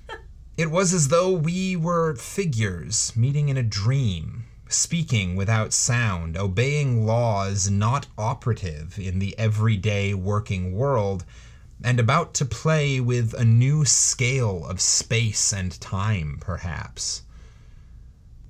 [0.57, 7.07] It was as though we were figures meeting in a dream, speaking without sound, obeying
[7.07, 11.25] laws not operative in the everyday working world,
[11.83, 17.23] and about to play with a new scale of space and time, perhaps.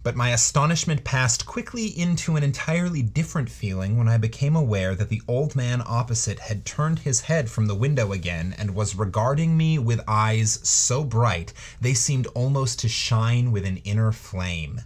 [0.02, 5.10] But my astonishment passed quickly into an entirely different feeling when I became aware that
[5.10, 9.56] the old man opposite had turned his head from the window again and was regarding
[9.56, 14.80] me with eyes so bright they seemed almost to shine with an inner flame.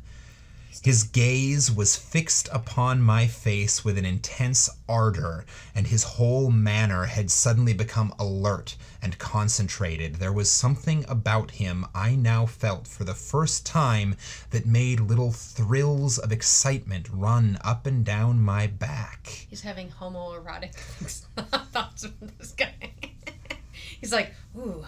[0.80, 7.04] His gaze was fixed upon my face with an intense ardor, and his whole manner
[7.04, 10.16] had suddenly become alert and concentrated.
[10.16, 14.16] There was something about him I now felt for the first time
[14.50, 19.26] that made little thrills of excitement run up and down my back.
[19.26, 22.74] He's having homoerotic thoughts of this guy.
[24.00, 24.84] He's like, ooh,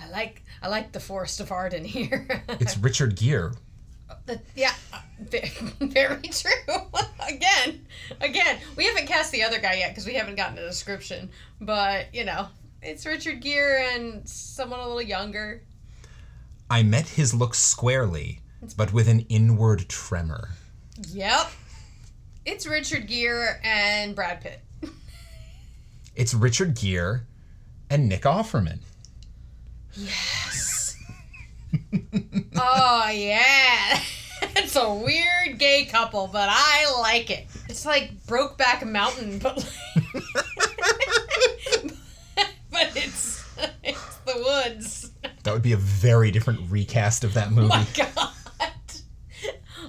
[0.00, 2.44] I like I like the Forest of Arden here.
[2.60, 3.52] It's Richard Gere.
[4.26, 5.00] The- yeah, uh,
[5.80, 6.50] very true.
[7.28, 7.86] again,
[8.20, 11.30] again, we haven't cast the other guy yet because we haven't gotten a description.
[11.60, 12.48] But you know,
[12.82, 15.62] it's Richard Gere and someone a little younger.
[16.70, 18.40] I met his look squarely,
[18.76, 20.50] but with an inward tremor.
[21.12, 21.50] Yep.
[22.46, 24.60] It's Richard Gere and Brad Pitt.
[26.14, 27.20] It's Richard Gere
[27.90, 28.80] and Nick Offerman.
[29.94, 30.73] Yes.
[32.56, 34.00] Oh yeah.
[34.56, 37.46] it's a weird gay couple, but I like it.
[37.68, 39.64] It's like Brokeback Mountain, but like,
[42.70, 43.44] but it's
[43.82, 45.10] it's the woods.
[45.42, 47.70] That would be a very different recast of that movie.
[47.72, 48.30] Oh my god.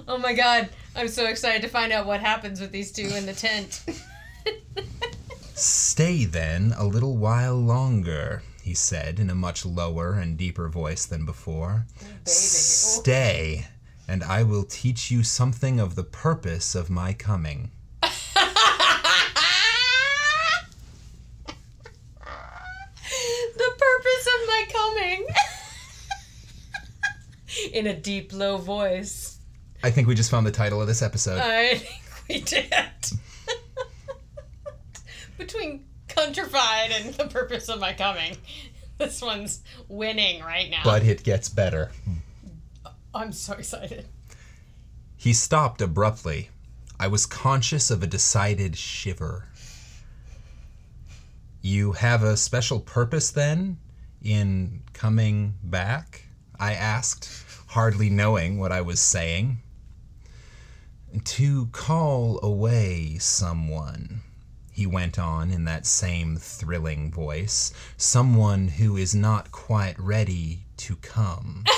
[0.08, 0.68] Oh my god.
[0.94, 3.84] I'm so excited to find out what happens with these two in the tent.
[5.54, 11.06] Stay then a little while longer, he said in a much lower and deeper voice
[11.06, 11.86] than before.
[12.02, 13.68] Oh, Stay,
[14.08, 17.70] and I will teach you something of the purpose of my coming.
[18.02, 18.08] the
[23.54, 25.26] purpose of my coming.
[27.72, 29.38] In a deep, low voice.
[29.84, 31.38] I think we just found the title of this episode.
[31.38, 32.66] I think we did.
[35.38, 35.85] Between
[36.16, 38.36] countrified and the purpose of my coming,
[38.98, 40.80] this one's winning right now.
[40.84, 41.90] but it gets better.
[43.14, 44.06] I'm so excited.
[45.16, 46.50] He stopped abruptly.
[46.98, 49.48] I was conscious of a decided shiver.
[51.62, 53.78] You have a special purpose then
[54.22, 56.22] in coming back?
[56.58, 57.28] I asked,
[57.68, 59.58] hardly knowing what I was saying.
[61.24, 64.20] To call away someone,
[64.76, 67.72] he went on in that same thrilling voice.
[67.96, 71.64] Someone who is not quite ready to come.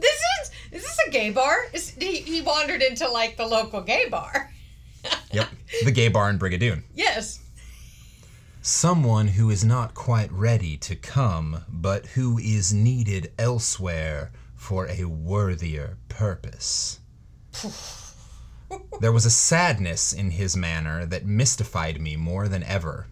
[0.00, 1.66] This is is this a gay bar?
[1.74, 4.50] Is, he, he wandered into like the local gay bar.
[5.30, 5.48] yep,
[5.84, 6.84] the gay bar in Brigadoon.
[6.94, 7.40] Yes.
[8.62, 15.04] Someone who is not quite ready to come, but who is needed elsewhere for a
[15.04, 16.98] worthier purpose.
[19.00, 23.06] There was a sadness in his manner that mystified me more than ever.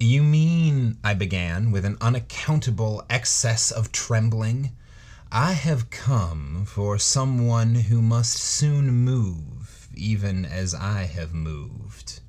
[0.00, 4.72] You mean, I began, with an unaccountable excess of trembling,
[5.32, 12.20] I have come for someone who must soon move, even as I have moved.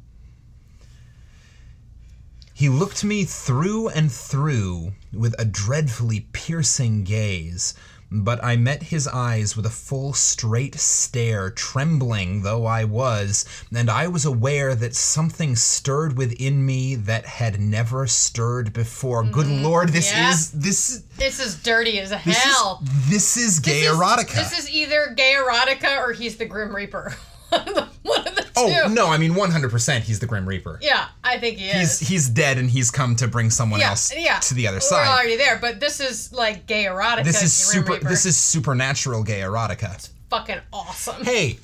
[2.53, 7.73] He looked me through and through with a dreadfully piercing gaze,
[8.11, 13.89] but I met his eyes with a full straight stare, trembling though I was, and
[13.89, 19.23] I was aware that something stirred within me that had never stirred before.
[19.23, 19.63] Good mm-hmm.
[19.63, 20.31] lord, this Yeah.
[20.31, 22.81] is this This is dirty as this hell.
[22.83, 24.33] is this is gay This is- erotica.
[24.35, 27.15] This is either gay erotica or he's the Grim Reaper.
[27.51, 28.49] One of the, one of the two.
[28.55, 30.79] oh no, I mean 100% he's the Grim Reaper.
[30.81, 31.99] Yeah, I think he is.
[31.99, 34.39] He's he's dead and he's come to bring someone yeah, else yeah.
[34.39, 35.07] to the other We're side.
[35.07, 37.23] already there, but this is like gay erotica.
[37.23, 38.07] this is super Reaper.
[38.09, 40.09] this is supernatural gay erotica.
[40.29, 41.23] fucking awesome.
[41.23, 41.59] Hey,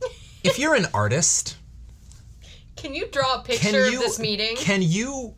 [0.44, 1.56] if you're an artist,
[2.76, 4.56] Can you draw a picture can of you this meeting?
[4.56, 5.34] can you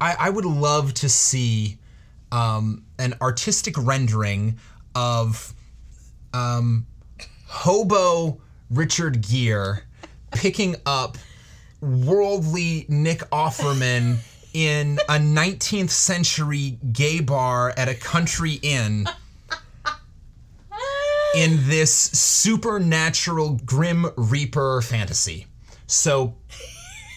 [0.00, 1.78] I, I would love to see
[2.30, 4.58] um, an artistic rendering
[4.94, 5.54] of
[6.34, 6.86] um,
[7.46, 8.40] hobo
[8.72, 9.82] Richard Gere
[10.32, 11.18] picking up
[11.80, 14.18] worldly Nick Offerman
[14.54, 19.06] in a 19th century gay bar at a country inn
[21.34, 25.46] in this supernatural Grim Reaper fantasy.
[25.86, 26.34] So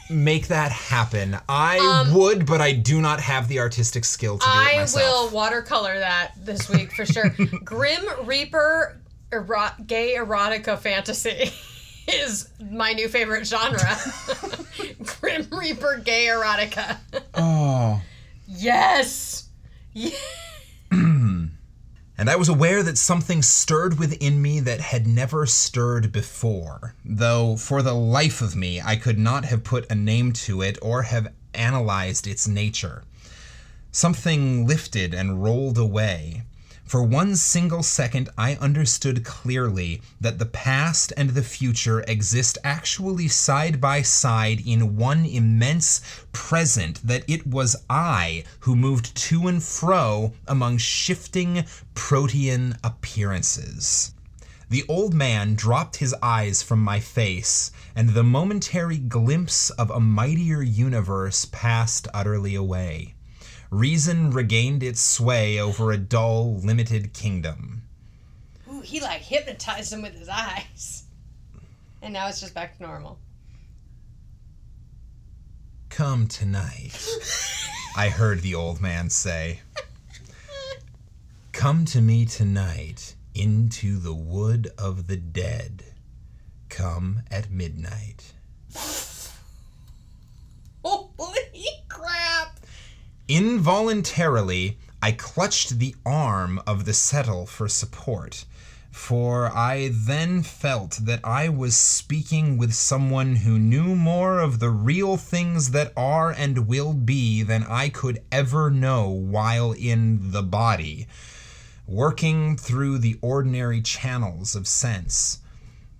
[0.10, 1.38] make that happen.
[1.50, 4.88] I would, but I do not have the artistic skill to do it Um, I
[4.94, 7.30] will watercolor that this week for sure.
[7.64, 9.00] Grim Reaper
[9.36, 11.52] ero- gay erotica fantasy
[12.08, 13.98] is my new favorite genre.
[15.20, 16.98] Grim Reaper gay erotica.
[17.34, 18.02] Oh.
[18.48, 19.50] Yes.
[19.94, 20.12] Yeah.
[22.18, 27.58] And I was aware that something stirred within me that had never stirred before, though
[27.58, 31.04] for the life of me I could not have put a name to it or
[31.04, 33.04] have analyzed its nature.
[33.92, 36.44] Something lifted and rolled away.
[36.86, 43.28] For one single second, I understood clearly that the past and the future exist actually
[43.28, 46.00] side by side in one immense
[46.32, 51.66] present, that it was I who moved to and fro among shifting
[51.96, 54.14] protean appearances.
[54.70, 60.00] The old man dropped his eyes from my face, and the momentary glimpse of a
[60.00, 63.15] mightier universe passed utterly away.
[63.76, 67.84] Reason regained its sway over a dull, limited kingdom.
[68.72, 71.04] Ooh, he like hypnotized him with his eyes.
[72.02, 73.20] And now it's just back to normal.
[75.90, 77.06] Come tonight,
[77.98, 79.60] I heard the old man say.
[81.52, 85.84] Come to me tonight into the wood of the dead.
[86.70, 88.36] Come at midnight.
[93.28, 98.46] Involuntarily, I clutched the arm of the settle for support,
[98.92, 104.70] for I then felt that I was speaking with someone who knew more of the
[104.70, 110.44] real things that are and will be than I could ever know while in the
[110.44, 111.08] body,
[111.88, 115.40] working through the ordinary channels of sense.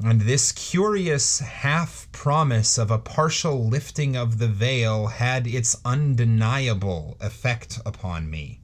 [0.04, 7.18] And this curious half promise of a partial lifting of the veil had its undeniable
[7.22, 8.60] effect upon me.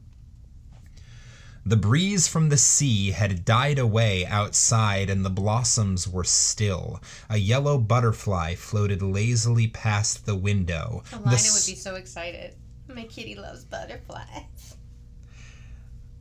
[1.65, 7.01] The breeze from the sea had died away outside, and the blossoms were still.
[7.29, 11.03] A yellow butterfly floated lazily past the window.
[11.11, 12.55] The s- would be so excited.
[12.87, 14.75] My kitty loves butterflies.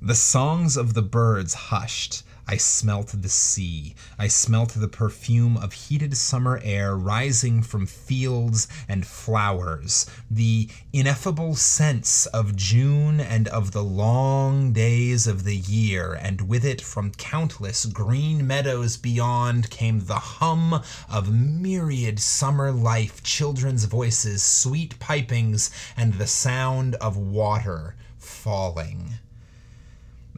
[0.02, 2.22] The songs of the birds hushed.
[2.52, 3.94] I smelt the sea.
[4.18, 10.04] I smelt the perfume of heated summer air rising from fields and flowers.
[10.28, 16.64] The ineffable sense of June and of the long days of the year, and with
[16.64, 24.42] it from countless green meadows beyond came the hum of myriad summer life, children's voices,
[24.42, 29.20] sweet pipings, and the sound of water falling.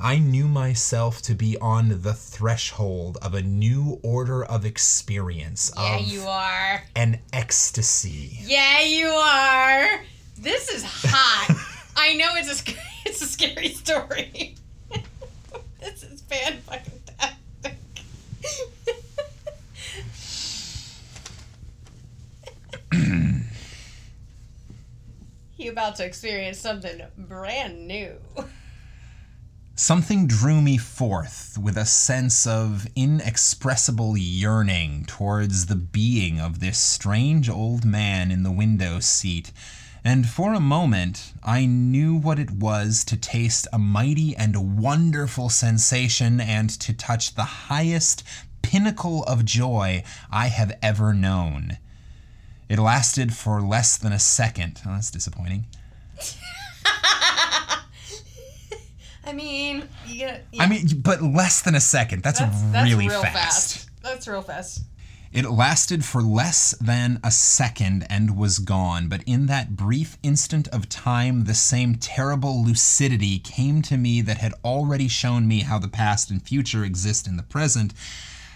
[0.04, 5.96] I knew myself to be on the threshold of a new order of experience, Yeah,
[5.98, 6.82] of you are.
[6.96, 8.36] an ecstasy.
[8.42, 10.00] Yeah, you are.
[10.36, 11.56] This is hot.
[11.96, 12.76] I know it's a sc-
[13.06, 14.56] it's a scary story.
[15.80, 17.00] this is fan fucking
[17.62, 17.78] tastic.
[25.56, 28.16] you about to experience something brand new.
[29.74, 36.76] Something drew me forth with a sense of inexpressible yearning towards the being of this
[36.76, 39.50] strange old man in the window seat,
[40.04, 45.48] and for a moment I knew what it was to taste a mighty and wonderful
[45.48, 48.22] sensation and to touch the highest
[48.60, 51.78] pinnacle of joy I have ever known.
[52.68, 54.82] It lasted for less than a second.
[54.86, 55.64] Oh, that's disappointing.
[59.24, 62.22] I mean, you gotta, I mean, but less than a second.
[62.22, 63.34] That's, that's, that's really real fast.
[63.34, 63.90] fast.
[64.02, 64.82] That's real fast.
[65.32, 70.68] It lasted for less than a second and was gone, but in that brief instant
[70.68, 75.78] of time, the same terrible lucidity came to me that had already shown me how
[75.78, 77.94] the past and future exist in the present.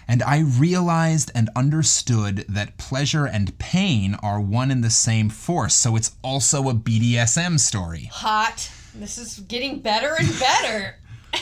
[0.07, 5.73] And I realized and understood that pleasure and pain are one and the same force,
[5.73, 8.11] so it's also a BDSM story.
[8.13, 8.69] Hot.
[8.99, 10.95] This is getting better and better.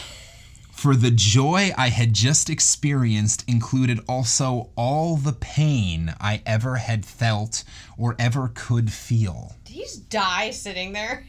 [0.72, 7.06] For the joy I had just experienced included also all the pain I ever had
[7.06, 7.64] felt
[7.98, 9.56] or ever could feel.
[9.64, 11.26] Did you just die sitting there?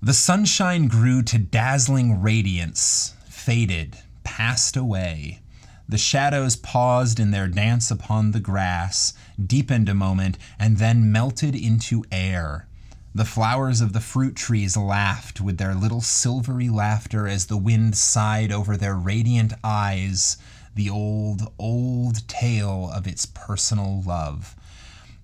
[0.00, 5.40] The sunshine grew to dazzling radiance, faded, passed away.
[5.88, 9.14] The shadows paused in their dance upon the grass,
[9.44, 12.67] deepened a moment, and then melted into air.
[13.14, 17.96] The flowers of the fruit trees laughed with their little silvery laughter as the wind
[17.96, 20.36] sighed over their radiant eyes,
[20.74, 24.54] the old, old tale of its personal love.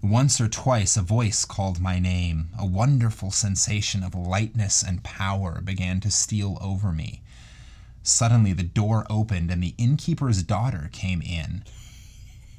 [0.03, 2.51] Once or twice a voice called my name.
[2.59, 7.23] A wonderful sensation of lightness and power began to steal over me.
[8.03, 11.65] Suddenly the door opened and the innkeeper's daughter came in.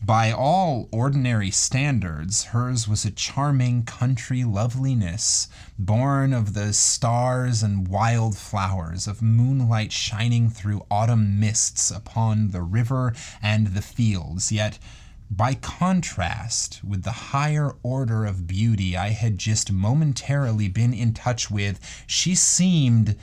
[0.04, 5.48] By all ordinary standards, hers was a charming country loveliness,
[5.80, 12.62] born of the stars and wild flowers, of moonlight shining through autumn mists upon the
[12.62, 14.52] river and the fields.
[14.52, 14.78] Yet,
[15.32, 21.50] by contrast with the higher order of beauty I had just momentarily been in touch
[21.50, 23.16] with, she seemed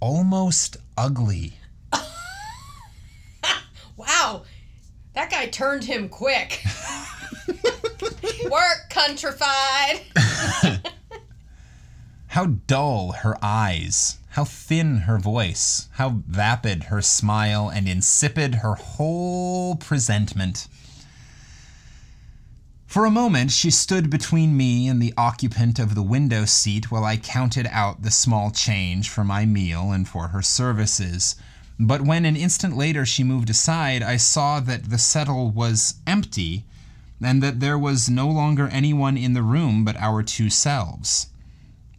[0.00, 1.54] almost ugly.
[3.96, 4.44] Wow,
[5.18, 6.62] that guy turned him quick.
[8.48, 10.02] Work, countrified.
[12.28, 18.74] How dull her eyes, how thin her voice, how vapid her smile, and insipid her
[18.74, 20.68] whole presentment.
[22.86, 27.04] For a moment, she stood between me and the occupant of the window seat while
[27.04, 31.34] I counted out the small change for my meal and for her services.
[31.80, 36.64] But when an instant later she moved aside, I saw that the settle was empty
[37.20, 41.28] and that there was no longer anyone in the room but our two selves.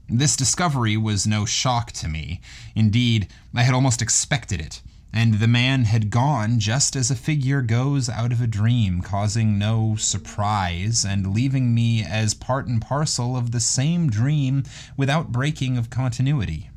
[0.10, 2.42] This discovery was no shock to me.
[2.76, 4.82] Indeed, I had almost expected it.
[5.14, 9.58] And the man had gone just as a figure goes out of a dream, causing
[9.58, 14.64] no surprise and leaving me as part and parcel of the same dream
[14.98, 16.69] without breaking of continuity.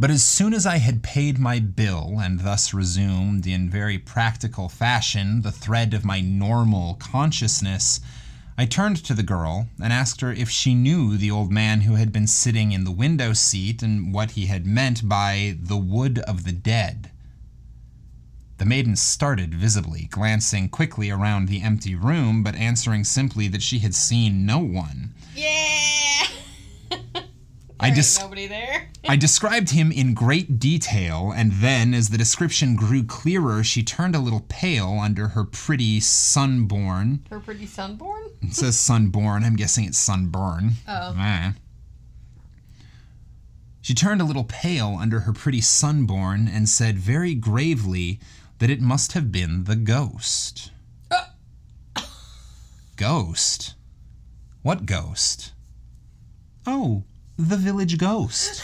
[0.00, 4.68] But as soon as I had paid my bill and thus resumed, in very practical
[4.68, 8.00] fashion, the thread of my normal consciousness,
[8.56, 11.96] I turned to the girl and asked her if she knew the old man who
[11.96, 16.20] had been sitting in the window seat and what he had meant by the wood
[16.20, 17.10] of the dead.
[18.58, 23.80] The maiden started visibly, glancing quickly around the empty room, but answering simply that she
[23.80, 25.14] had seen no one.
[25.34, 25.97] Yeah.
[27.80, 28.88] I There dis- ain't nobody there.
[29.08, 34.16] I described him in great detail, and then, as the description grew clearer, she turned
[34.16, 37.20] a little pale under her pretty sunborn.
[37.30, 38.30] Her pretty sunborn.
[38.42, 39.44] It says sunborn.
[39.44, 40.72] I'm guessing it's sunburn.
[40.88, 41.14] Oh.
[41.16, 41.54] Ah.
[43.80, 48.18] She turned a little pale under her pretty sunborn and said very gravely
[48.58, 50.72] that it must have been the ghost.
[52.96, 53.74] Ghost?
[54.62, 55.52] What ghost?
[56.66, 57.04] Oh,
[57.38, 58.62] the village ghost,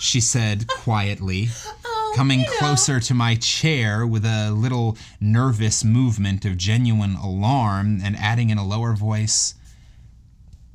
[0.00, 1.48] she said quietly,
[1.84, 2.52] Oh, coming you know.
[2.58, 8.58] closer to my chair with a little nervous movement of genuine alarm and adding in
[8.58, 9.54] a lower voice,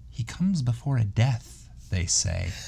[0.09, 2.49] He comes before a death, they say.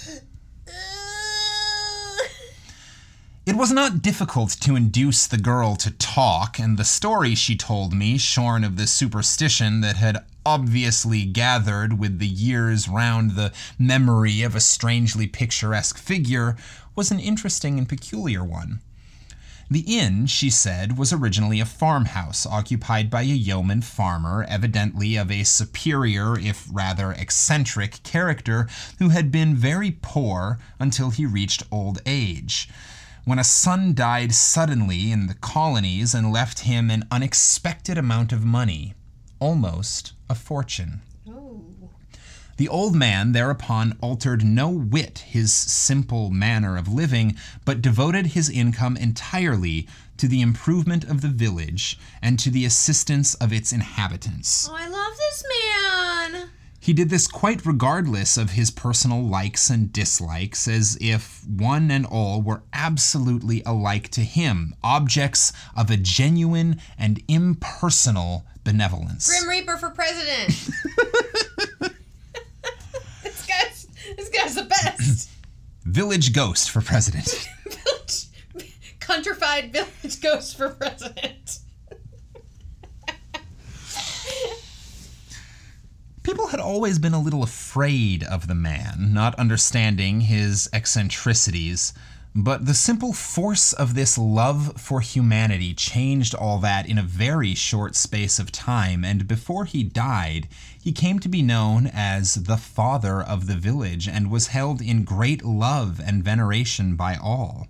[3.43, 7.91] It was not difficult to induce the girl to talk, and the story she told
[7.91, 14.41] me, shorn of the superstition that had obviously gathered with the years round the memory
[14.41, 16.55] of a strangely picturesque figure,
[16.95, 18.81] was an interesting and peculiar one.
[19.71, 25.31] The inn, she said, was originally a farmhouse occupied by a yeoman farmer, evidently of
[25.31, 28.67] a superior, if rather eccentric, character,
[28.99, 32.67] who had been very poor until he reached old age.
[33.23, 38.43] When a son died suddenly in the colonies and left him an unexpected amount of
[38.43, 38.93] money,
[39.39, 41.01] almost a fortune.
[41.27, 41.65] Ooh.
[42.55, 48.49] The old man thereupon altered no whit his simple manner of living, but devoted his
[48.49, 54.69] income entirely to the improvement of the village and to the assistance of its inhabitants.
[54.69, 56.10] Oh, I love this man.
[56.83, 62.07] He did this quite regardless of his personal likes and dislikes, as if one and
[62.07, 69.29] all were absolutely alike to him, objects of a genuine and impersonal benevolence.
[69.29, 70.49] Grim Reaper for president.
[73.23, 75.29] this guy's this guy's the best.
[75.83, 77.27] Village ghost for president.
[77.65, 78.25] Village,
[78.99, 81.59] countrified village ghost for president.
[86.23, 91.93] People had always been a little afraid of the man, not understanding his eccentricities,
[92.35, 97.55] but the simple force of this love for humanity changed all that in a very
[97.55, 100.47] short space of time, and before he died,
[100.79, 105.03] he came to be known as the father of the village and was held in
[105.03, 107.67] great love and veneration by all.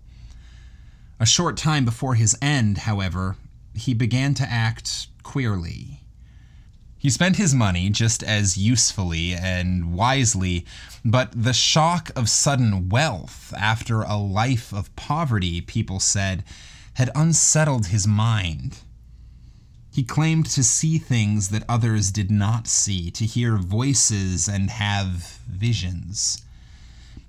[1.21, 3.37] A short time before his end, however,
[3.73, 6.00] he began to act queerly.
[7.01, 10.67] He spent his money just as usefully and wisely,
[11.03, 16.43] but the shock of sudden wealth after a life of poverty, people said,
[16.93, 18.77] had unsettled his mind.
[19.91, 25.39] He claimed to see things that others did not see, to hear voices and have
[25.49, 26.43] visions.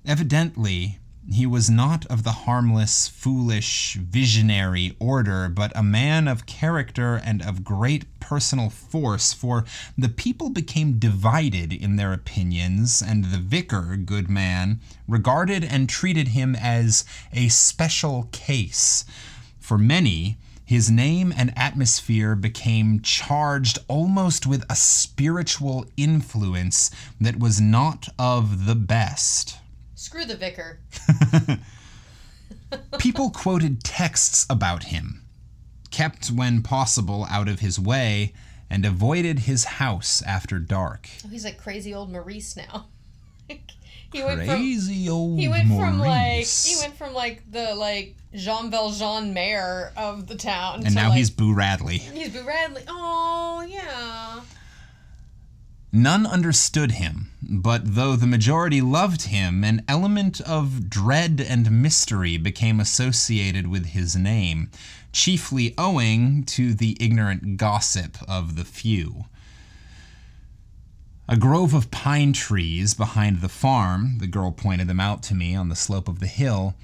[0.05, 0.99] Evidently,
[1.31, 7.41] he was not of the harmless, foolish, visionary order, but a man of character and
[7.43, 9.65] of great personal force, for
[9.97, 16.29] the people became divided in their opinions, and the vicar, good man, regarded and treated
[16.29, 19.05] him as a special case.
[19.61, 27.61] For many, his name and atmosphere became charged almost with a spiritual influence that was
[27.61, 29.59] not of the best.
[30.03, 30.81] Screw the vicar.
[32.99, 35.23] People quoted texts about him,
[35.93, 38.35] kept when possible out of his way,
[38.69, 41.09] and avoided his house after dark.
[41.25, 42.87] Oh, he's like crazy old Maurice now.
[43.47, 48.17] he went from Crazy old he went from like he went from like the like
[48.35, 51.99] Jean Valjean mayor of the town and now like, he's Boo Radley.
[51.99, 52.83] he's Boo Radley.
[52.89, 54.41] Oh yeah.
[55.93, 62.37] None understood him, but though the majority loved him, an element of dread and mystery
[62.37, 64.71] became associated with his name,
[65.13, 69.25] chiefly owing to the ignorant gossip of the few.
[71.29, 75.55] A grove of pine trees behind the farm, the girl pointed them out to me
[75.55, 76.75] on the slope of the hill,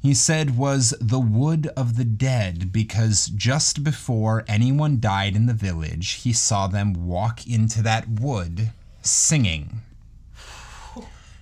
[0.00, 5.52] he said was the wood of the dead because just before anyone died in the
[5.54, 8.70] village, he saw them walk into that wood
[9.02, 9.82] singing.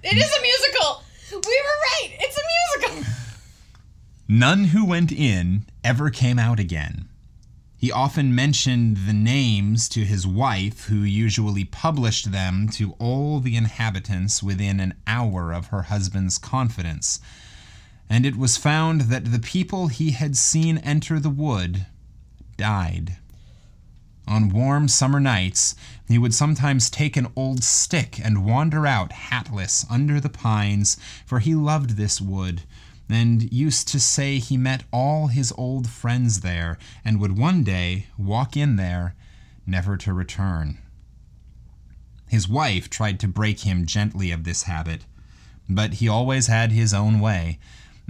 [0.03, 1.03] It is a musical.
[1.33, 2.17] We were right.
[2.21, 3.13] It's a musical.
[4.29, 7.09] None who went in ever came out again.
[7.77, 13.57] He often mentioned the names to his wife, who usually published them to all the
[13.57, 17.21] inhabitants within an hour of her husband's confidence
[18.11, 21.87] and it was found that the people he had seen enter the wood
[22.57, 23.17] died.
[24.29, 25.75] On warm summer nights,
[26.07, 31.41] he would sometimes take an old stick and wander out hatless under the pines, for
[31.41, 32.65] he loved this wood,
[33.09, 38.09] and used to say he met all his old friends there, and would one day
[38.19, 39.15] walk in there,
[39.67, 40.77] never to return.
[42.29, 45.07] His wife tried to break him gently of this habit,
[45.71, 47.59] but he always had his own way,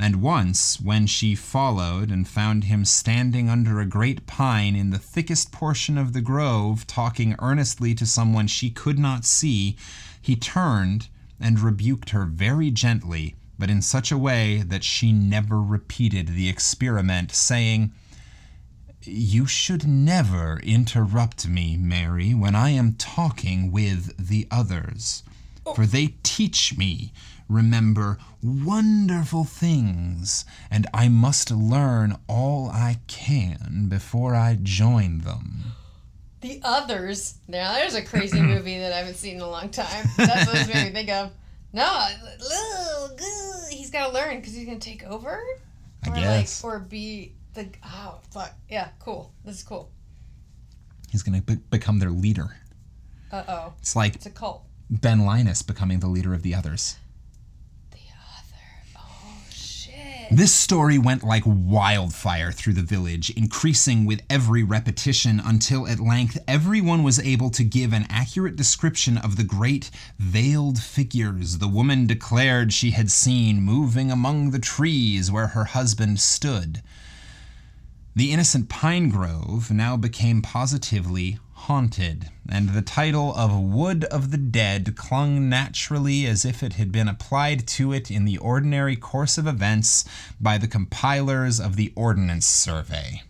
[0.01, 4.99] and once, when she followed and found him standing under a great pine in the
[4.99, 9.77] thickest portion of the grove, talking earnestly to someone she could not see,
[10.23, 11.09] he turned
[11.41, 16.49] and rebuked her very gently, but in such a way that she never repeated the
[16.49, 17.93] experiment, saying,
[19.03, 25.25] You should never interrupt me, Mary, when I am talking with the others,
[25.75, 27.13] for they teach me
[27.49, 35.65] remember wonderful things, and I must learn all I can before I join them.
[36.41, 37.39] The others.
[37.49, 40.07] Now, there's a crazy movie that I haven't seen in a long time.
[40.17, 41.33] That's what this made me think of.
[41.73, 42.07] No,
[43.71, 45.43] he's got to learn because he's going to take over.
[46.07, 46.65] I or guess.
[46.65, 49.33] Like, or be the oh fuck yeah, cool.
[49.45, 49.91] This is cool.
[51.11, 52.57] He's going to be- become their leader.
[53.33, 53.73] Uh oh.
[53.81, 54.65] It's like it's a cult.
[54.91, 56.97] Ben Linus becoming the leader of the others.
[60.31, 66.39] This story went like wildfire through the village, increasing with every repetition until at length
[66.47, 72.07] everyone was able to give an accurate description of the great veiled figures the woman
[72.07, 76.83] declared she had seen moving among the trees where her husband stood.
[78.15, 84.39] The innocent pine grove now became positively haunted, and the title of Wood of the
[84.39, 89.37] Dead clung naturally as if it had been applied to it in the ordinary course
[89.37, 90.05] of events
[90.41, 93.23] by the compilers of the Ordnance Survey.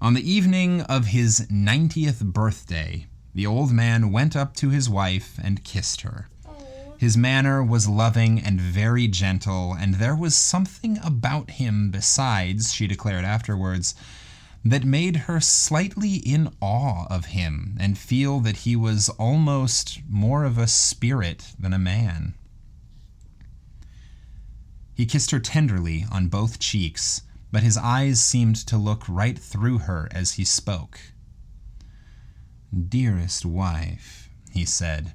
[0.00, 5.38] On the evening of his 90th birthday, the old man went up to his wife
[5.42, 6.28] and kissed her.
[6.96, 12.86] His manner was loving and very gentle, and there was something about him besides, she
[12.86, 13.94] declared afterwards,
[14.64, 20.44] that made her slightly in awe of him and feel that he was almost more
[20.44, 22.34] of a spirit than a man.
[24.94, 29.78] He kissed her tenderly on both cheeks, but his eyes seemed to look right through
[29.78, 31.00] her as he spoke.
[32.88, 35.14] Dearest wife, he said,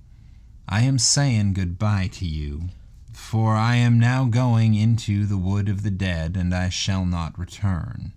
[0.67, 2.69] I am saying good-bye to you,
[3.13, 7.37] for I am now going into the wood of the dead, and I shall not
[7.37, 8.13] return.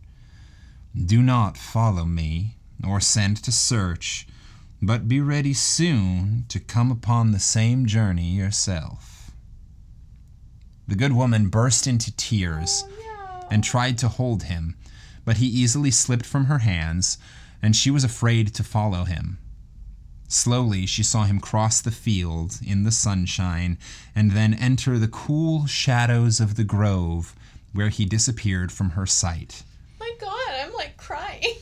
[1.04, 4.26] Do not follow me, or send to search,
[4.82, 9.30] but be ready soon to come upon the same journey yourself.
[10.88, 13.48] The good woman burst into tears oh, no.
[13.48, 14.76] and tried to hold him,
[15.24, 17.16] but he easily slipped from her hands,
[17.62, 19.38] and she was afraid to follow him.
[20.26, 23.78] Slowly she saw him cross the field in the sunshine
[24.16, 27.36] and then enter the cool shadows of the grove,
[27.72, 29.62] where he disappeared from her sight
[30.96, 31.54] crying.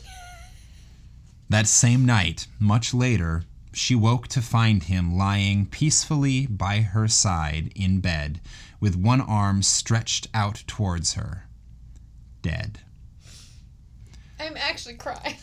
[1.48, 7.72] that same night, much later, she woke to find him lying peacefully by her side
[7.74, 8.40] in bed,
[8.80, 11.46] with one arm stretched out towards her,
[12.40, 12.80] dead.
[14.40, 15.36] I'm actually crying.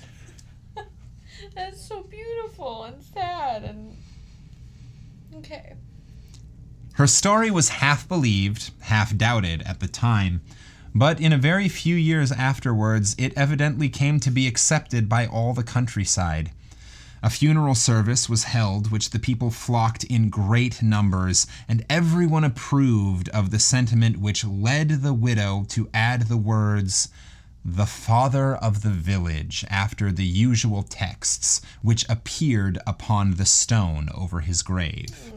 [1.55, 3.97] That's so beautiful and sad and.
[5.35, 5.73] Okay.
[6.93, 10.41] Her story was half believed, half doubted at the time,
[10.95, 15.53] but in a very few years afterwards, it evidently came to be accepted by all
[15.53, 16.51] the countryside.
[17.23, 23.29] A funeral service was held, which the people flocked in great numbers, and everyone approved
[23.29, 27.07] of the sentiment which led the widow to add the words,
[27.63, 34.41] the father of the village, after the usual texts which appeared upon the stone over
[34.41, 35.33] his grave.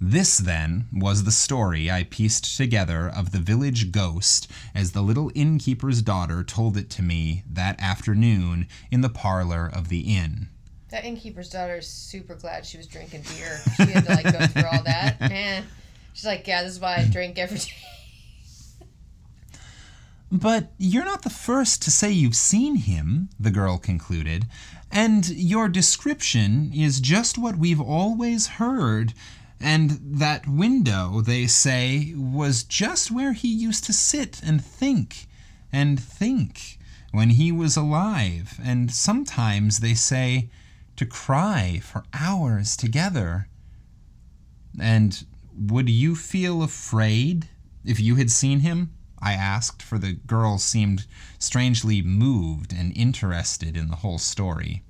[0.00, 5.32] This, then, was the story I pieced together of the village ghost as the little
[5.34, 10.48] innkeeper's daughter told it to me that afternoon in the parlor of the inn.
[10.90, 13.60] That innkeeper's daughter is super glad she was drinking beer.
[13.76, 15.20] She had to like go through all that.
[15.20, 15.30] Man,
[15.62, 15.66] eh.
[16.12, 17.72] she's like, yeah, this is why I drink every day.
[20.30, 24.46] But you're not the first to say you've seen him, the girl concluded,
[24.92, 29.14] and your description is just what we've always heard.
[29.60, 35.26] And that window, they say, was just where he used to sit and think
[35.72, 36.78] and think
[37.10, 40.50] when he was alive, and sometimes, they say,
[40.96, 43.48] to cry for hours together.
[44.80, 45.24] And
[45.56, 47.48] would you feel afraid
[47.84, 48.92] if you had seen him?
[49.20, 51.06] I asked, for the girl seemed
[51.38, 54.84] strangely moved and interested in the whole story.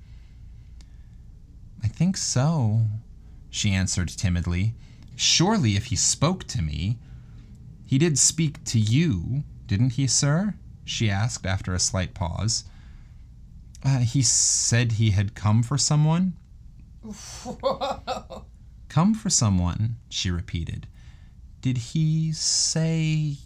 [1.83, 2.87] I think so,
[3.49, 4.75] she answered timidly.
[5.15, 6.97] Surely, if he spoke to me.
[7.85, 10.55] He did speak to you, didn't he, sir?
[10.85, 12.63] she asked after a slight pause.
[13.83, 16.33] Uh, he said he had come for someone?
[18.89, 20.87] Come for someone, she repeated.
[21.61, 23.37] Did he say.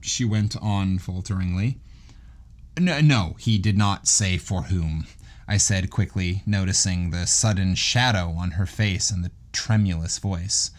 [0.00, 1.80] She went on falteringly.
[2.78, 5.06] No, no, he did not say for whom,
[5.48, 10.70] I said quickly, noticing the sudden shadow on her face and the tremulous voice.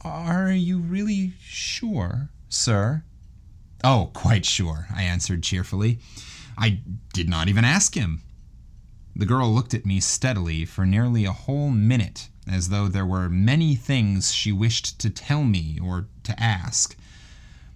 [0.00, 3.04] Are you really sure, sir?
[3.84, 5.98] Oh, quite sure, I answered cheerfully.
[6.56, 6.80] I
[7.12, 8.22] did not even ask him.
[9.14, 13.28] The girl looked at me steadily for nearly a whole minute, as though there were
[13.28, 16.96] many things she wished to tell me or to ask.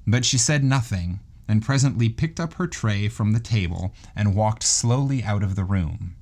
[0.07, 1.21] But she said nothing,
[1.51, 5.65] and presently picked up her tray from the table and walked slowly out of the
[5.65, 6.15] room.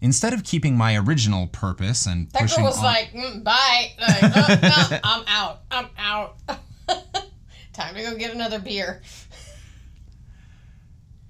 [0.00, 3.92] Instead of keeping my original purpose and That pushing girl was on- like, mm, bye.
[4.00, 4.58] Like, "Oh,
[4.90, 5.60] no, I'm out.
[5.70, 6.36] I'm out.
[7.72, 9.02] Time to go get another beer.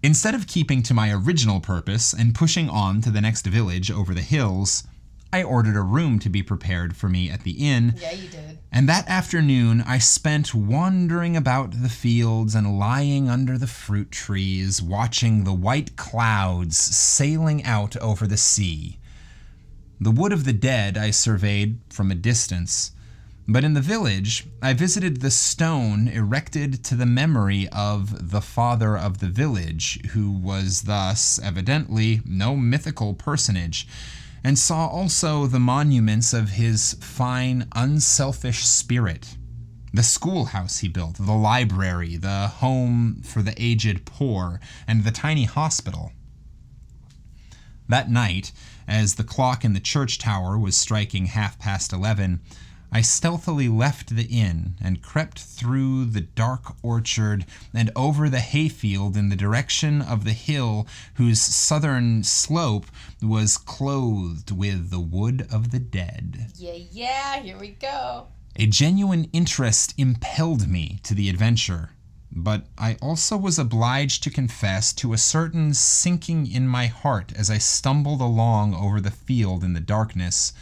[0.02, 4.14] Instead of keeping to my original purpose and pushing on to the next village over
[4.14, 4.84] the hills,
[5.32, 8.47] I ordered a room to be prepared for me at the inn, Yeah, you did.
[8.70, 14.82] And that afternoon I spent wandering about the fields and lying under the fruit trees,
[14.82, 18.98] watching the white clouds sailing out over the sea.
[20.00, 22.92] The wood of the dead I surveyed from a distance,
[23.48, 28.98] but in the village I visited the stone erected to the memory of the father
[28.98, 33.88] of the village, who was thus, evidently, no mythical personage,
[34.44, 39.36] and saw also the monuments of his fine, unselfish spirit.
[39.92, 45.44] The schoolhouse he built, the library, the home for the aged poor, and the tiny
[45.44, 46.12] hospital.
[47.88, 48.52] That night,
[48.86, 52.40] as the clock in the church tower was striking half past eleven,
[52.90, 59.16] I stealthily left the inn and crept through the dark orchard and over the hayfield
[59.16, 62.86] in the direction of the hill whose southern slope
[63.20, 66.52] was clothed with the wood of the dead.
[66.56, 68.28] Yeah, yeah, here we go.
[68.56, 71.90] A genuine interest impelled me to the adventure,
[72.32, 77.50] but I also was obliged to confess to a certain sinking in my heart as
[77.50, 80.52] I stumbled along over the field in the darkness,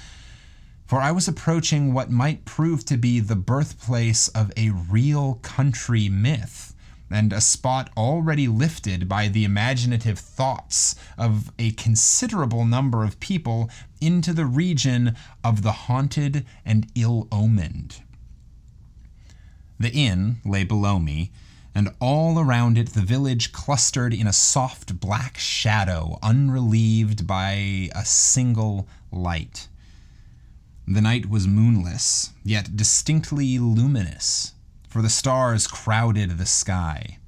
[0.86, 6.08] for I was approaching what might prove to be the birthplace of a real country
[6.08, 6.74] myth.
[7.10, 13.70] And a spot already lifted by the imaginative thoughts of a considerable number of people
[14.00, 18.02] into the region of the haunted and ill omened.
[19.78, 21.30] The inn lay below me,
[21.74, 28.04] and all around it the village clustered in a soft black shadow, unrelieved by a
[28.04, 29.68] single light.
[30.88, 34.52] The night was moonless, yet distinctly luminous,
[34.88, 37.18] for the stars crowded the sky.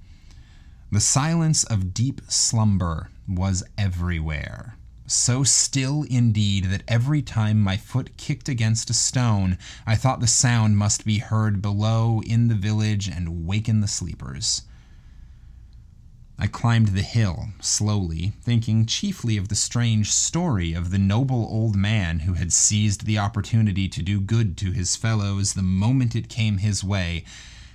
[0.93, 4.77] The silence of deep slumber was everywhere.
[5.09, 10.29] So still indeed that every time my foot kicked against a stone, I thought the
[10.29, 14.63] sound must be heard below in the village and waken the sleepers.
[16.41, 21.75] I climbed the hill slowly, thinking chiefly of the strange story of the noble old
[21.75, 26.29] man who had seized the opportunity to do good to his fellows the moment it
[26.29, 27.25] came his way,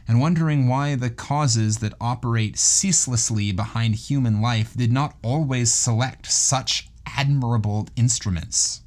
[0.08, 6.32] and wondering why the causes that operate ceaselessly behind human life did not always select
[6.32, 8.80] such admirable instruments.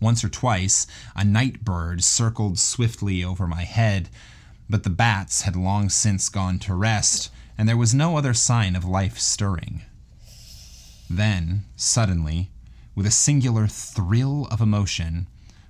[0.00, 4.08] Once or twice, a night bird circled swiftly over my head,
[4.68, 7.30] but the bats had long since gone to rest,
[7.60, 9.82] and there was no other sign of life stirring.
[11.10, 12.48] Then, suddenly,
[12.94, 15.26] with a singular thrill of emotion,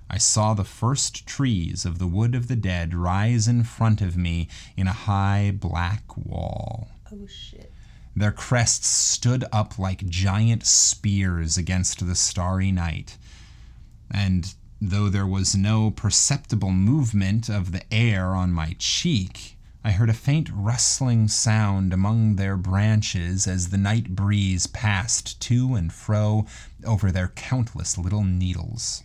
[0.09, 4.15] I saw the first trees of the wood of the dead rise in front of
[4.15, 6.87] me in a high black wall.
[7.11, 7.73] Oh shit.
[8.15, 13.17] Their crests stood up like giant spears against the starry night.
[14.09, 20.09] And though there was no perceptible movement of the air on my cheek, I heard
[20.11, 26.45] a faint rustling sound among their branches as the night breeze passed to and fro
[26.83, 29.01] over their countless little needles.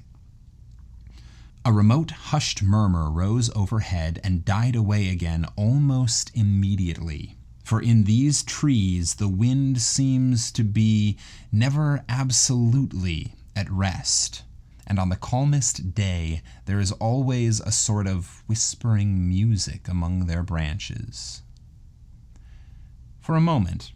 [1.65, 7.37] A remote, hushed murmur rose overhead and died away again almost immediately.
[7.65, 11.17] For in these trees, the wind seems to be
[11.51, 14.43] never absolutely at rest.
[14.87, 20.43] And on the calmest day, there is always a sort of whispering music among their
[20.43, 21.43] branches.
[23.21, 23.91] For a moment,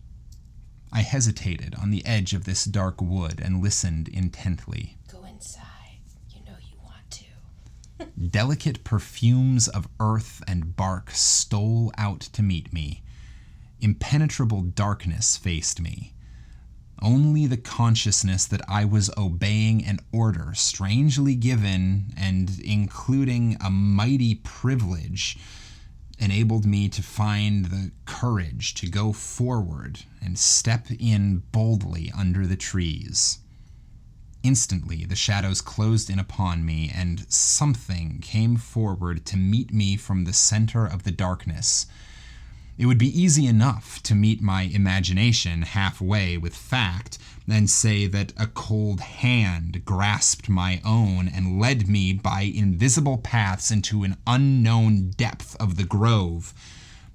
[0.92, 4.98] I hesitated on the edge of this dark wood and listened intently.
[5.10, 6.00] Go inside.
[6.30, 8.06] You know you want to.
[8.28, 13.04] Delicate perfumes of earth and bark stole out to meet me.
[13.80, 16.12] Impenetrable darkness faced me.
[17.02, 24.34] Only the consciousness that I was obeying an order strangely given and including a mighty
[24.34, 25.38] privilege
[26.18, 32.56] enabled me to find the courage to go forward and step in boldly under the
[32.56, 33.38] trees.
[34.42, 40.24] Instantly, the shadows closed in upon me, and something came forward to meet me from
[40.24, 41.86] the center of the darkness.
[42.80, 48.32] It would be easy enough to meet my imagination halfway with fact and say that
[48.38, 55.10] a cold hand grasped my own and led me by invisible paths into an unknown
[55.10, 56.54] depth of the grove.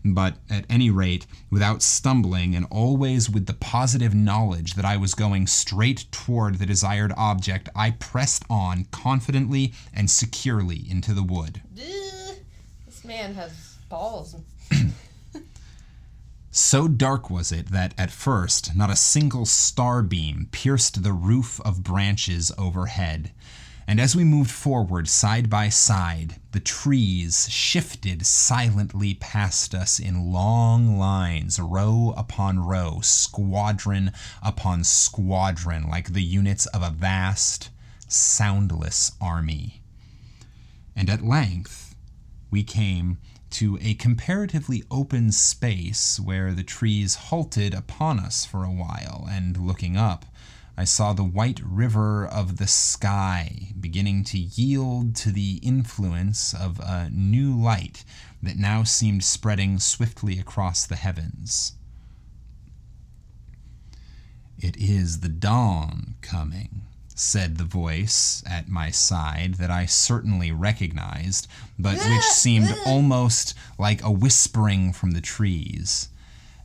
[0.03, 5.15] But at any rate, without stumbling and always with the positive knowledge that I was
[5.15, 11.63] going straight toward the desired object, I pressed on confidently and securely into the wood.
[11.73, 14.35] This man has balls.
[16.57, 21.83] So dark was it that at first not a single starbeam pierced the roof of
[21.83, 23.33] branches overhead.
[23.85, 30.31] And as we moved forward side by side, the trees shifted silently past us in
[30.31, 37.69] long lines, row upon row, squadron upon squadron, like the units of a vast,
[38.07, 39.81] soundless army.
[40.95, 41.97] And at length,
[42.49, 43.17] we came
[43.55, 49.55] to a comparatively open space where the trees halted upon us for a while, and
[49.55, 50.25] looking up,
[50.75, 56.81] I saw the white river of the sky beginning to yield to the influence of
[56.81, 58.03] a new light
[58.43, 61.73] that now seemed spreading swiftly across the heavens.
[64.59, 66.84] It is the dawn coming,
[67.15, 71.47] said the voice at my side that I certainly recognized,
[71.79, 76.09] but which seemed almost like a whispering from the trees.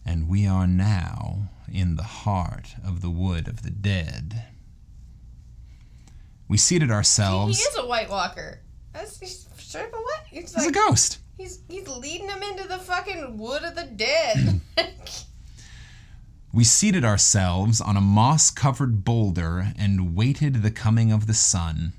[0.04, 4.44] And we are now in the heart of the wood of the dead.
[6.48, 7.58] We seated ourselves.
[7.58, 8.60] He is a White Walker.
[8.92, 10.20] That's he's straight up what?
[10.28, 11.18] He's like, He's a ghost.
[11.36, 14.60] he's he's leading him into the fucking wood of the dead.
[16.52, 21.92] We seated ourselves on a moss covered boulder and waited the coming of the sun.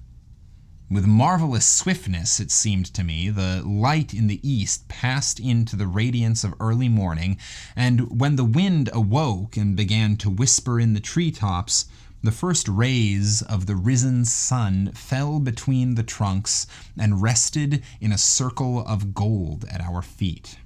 [0.90, 5.88] With marvelous swiftness, it seemed to me, the light in the east passed into the
[5.88, 7.38] radiance of early morning,
[7.78, 11.86] and when the wind awoke and began to whisper in the tree tops,
[12.22, 16.68] the first rays of the risen sun fell between the trunks
[17.00, 20.58] and rested in a circle of gold at our feet.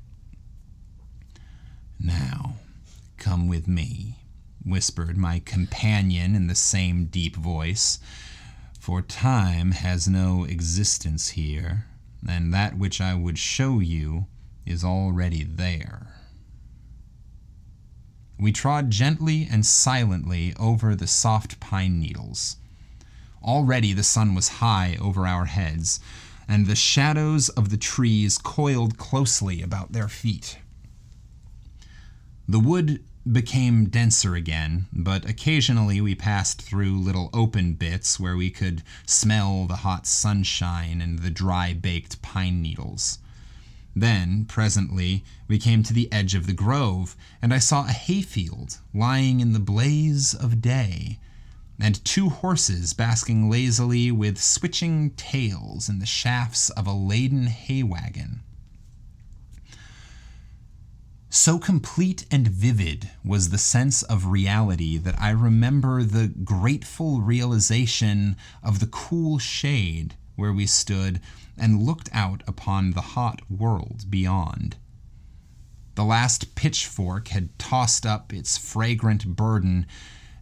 [2.00, 2.56] Now,
[3.26, 4.20] come with me,
[4.64, 7.98] whispered my companion in the same deep voice,
[8.80, 11.88] for time has no existence here,
[12.28, 14.28] and that which I would show you
[14.64, 16.14] is already there.
[18.40, 22.58] We trod gently and silently over the soft pine needles.
[23.44, 26.00] Already the sun was high over our heads,
[26.48, 30.60] and the shadows of the trees coiled closely about their feet.
[32.48, 38.52] The wood became denser again, but occasionally we passed through little open bits where we
[38.52, 43.18] could smell the hot sunshine and the dry baked pine needles.
[43.96, 48.80] Then, presently, we came to the edge of the grove, and I saw a hayfield
[48.94, 51.18] lying in the blaze of day,
[51.80, 57.84] and two horses basking lazily with switching tails in the shafts of a laden hay
[57.84, 58.42] wagon.
[61.30, 68.38] So complete and vivid was the sense of reality that I remember the grateful realization
[68.64, 71.20] of the cool shade where we stood
[71.58, 74.78] and looked out upon the hot world beyond.
[75.96, 79.86] The last pitchfork had tossed up its fragrant burden,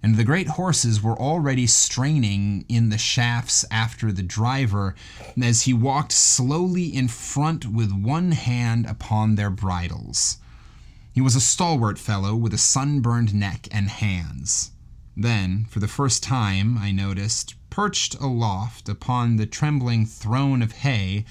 [0.02, 4.96] and the great horses were already straining in the shafts after the driver
[5.42, 10.40] as he walked slowly in front with one hand upon their bridles.
[11.14, 14.72] He was a stalwart fellow with a sunburned neck and hands.
[15.16, 21.26] Then, for the first time, I noticed, perched aloft upon the trembling throne of hay,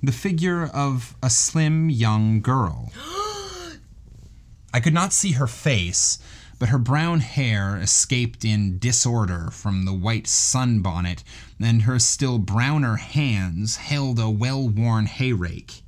[0.00, 2.92] the figure of a slim young girl.
[4.72, 6.20] I could not see her face,
[6.60, 11.24] but her brown hair escaped in disorder from the white sunbonnet,
[11.58, 15.82] and her still browner hands held a well worn hayrake.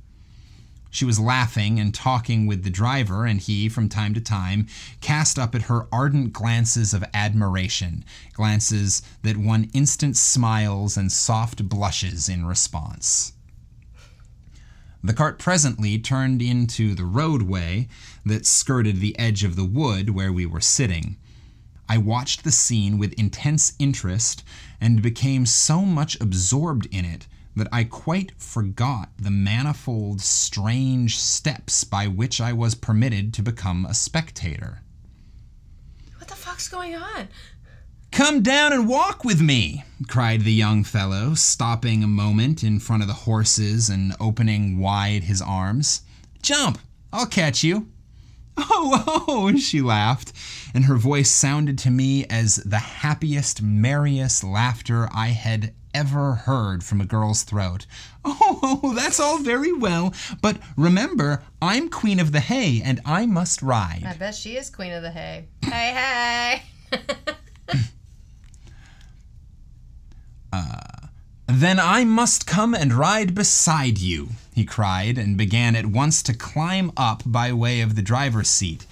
[0.93, 4.67] She was laughing and talking with the driver, and he, from time to time,
[5.01, 11.67] cast up at her ardent glances of admiration, glances that won instant smiles and soft
[11.67, 13.33] blushes in response.
[15.03, 17.87] The cart presently turned into the roadway
[18.23, 21.17] that skirted the edge of the wood where we were sitting.
[21.89, 24.43] I watched the scene with intense interest
[24.79, 27.25] and became so much absorbed in it
[27.55, 33.85] that I quite forgot the manifold strange steps by which I was permitted to become
[33.85, 34.81] a spectator.
[36.17, 37.27] What the fuck's going on?
[38.11, 43.01] Come down and walk with me, cried the young fellow, stopping a moment in front
[43.01, 46.03] of the horses and opening wide his arms.
[46.41, 46.77] Jump!
[47.11, 47.87] I'll catch you.
[48.55, 50.31] Oh, oh, she laughed,
[50.73, 56.83] and her voice sounded to me as the happiest, merriest laughter I had ever heard
[56.83, 57.85] from a girl's throat.
[58.25, 63.61] Oh, that's all very well, but remember, I'm queen of the hay and I must
[63.61, 64.03] ride.
[64.05, 65.47] I bet she is queen of the hay.
[65.61, 66.99] Hey, hey.
[70.53, 71.07] Uh,
[71.47, 76.33] then I must come and ride beside you, he cried, and began at once to
[76.33, 78.85] climb up by way of the driver's seat.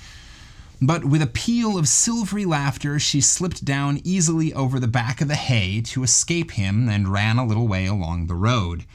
[0.83, 5.27] But with a peal of silvery laughter, she slipped down easily over the back of
[5.27, 8.85] the hay to escape him and ran a little way along the road.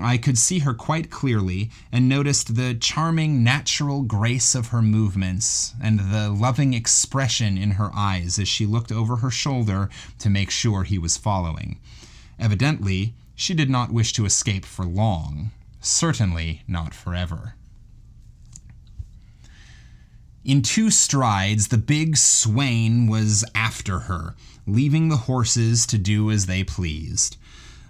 [0.00, 5.74] I could see her quite clearly and noticed the charming natural grace of her movements
[5.82, 9.90] and the loving expression in her eyes as she looked over her shoulder
[10.20, 11.80] to make sure he was following.
[12.38, 15.50] Evidently, she did not wish to escape for long,
[15.80, 17.54] certainly not forever.
[20.48, 24.34] In two strides, the big swain was after her,
[24.66, 27.36] leaving the horses to do as they pleased.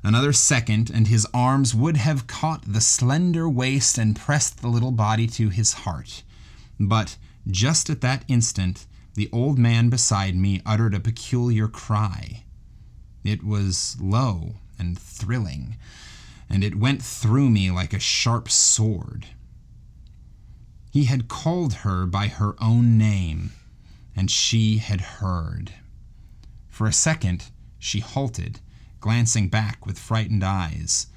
[0.02, 4.90] Another second, and his arms would have caught the slender waist and pressed the little
[4.90, 6.24] body to his heart.
[6.80, 12.42] But just at that instant, the old man beside me uttered a peculiar cry.
[13.22, 15.76] It was low and thrilling,
[16.50, 19.28] and it went through me like a sharp sword.
[20.90, 23.52] He had called her by her own name,
[24.16, 25.74] and she had heard.
[26.68, 28.60] For a second, she halted,
[29.00, 31.08] glancing back with frightened eyes.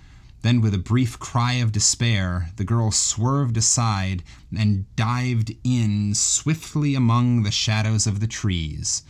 [0.41, 4.23] Then, with a brief cry of despair, the girl swerved aside
[4.55, 9.03] and dived in swiftly among the shadows of the trees.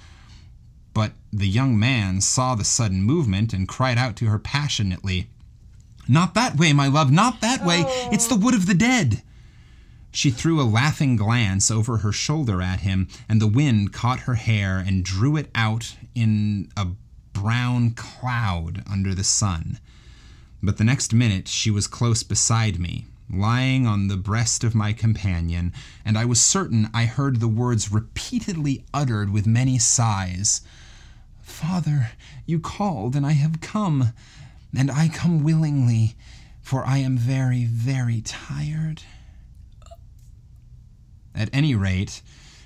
[0.94, 5.30] But the young man saw the sudden movement and cried out to her passionately,
[6.08, 7.86] Not that way, my love, not that way.
[8.12, 9.24] It's the wood of the dead.
[10.12, 14.36] She threw a laughing glance over her shoulder at him, and the wind caught her
[14.36, 16.90] hair and drew it out in a
[17.32, 19.80] brown cloud under the sun.
[20.62, 24.92] But the next minute she was close beside me, lying on the breast of my
[24.92, 30.62] companion, and I was certain I heard the words repeatedly uttered with many sighs
[31.42, 32.12] Father,
[32.46, 34.14] you called, and I have come,
[34.76, 36.16] and I come willingly,
[36.62, 39.04] for I am very, very tired.
[41.34, 42.22] At any rate,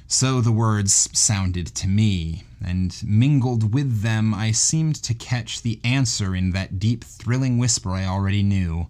[0.07, 5.79] so the words sounded to me, and mingled with them I seemed to catch the
[5.83, 8.87] answer in that deep, thrilling whisper I already knew.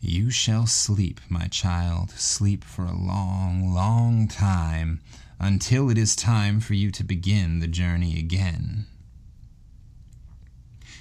[0.00, 5.00] You shall sleep, my child, sleep for a long, long time,
[5.38, 8.86] until it is time for you to begin the journey again.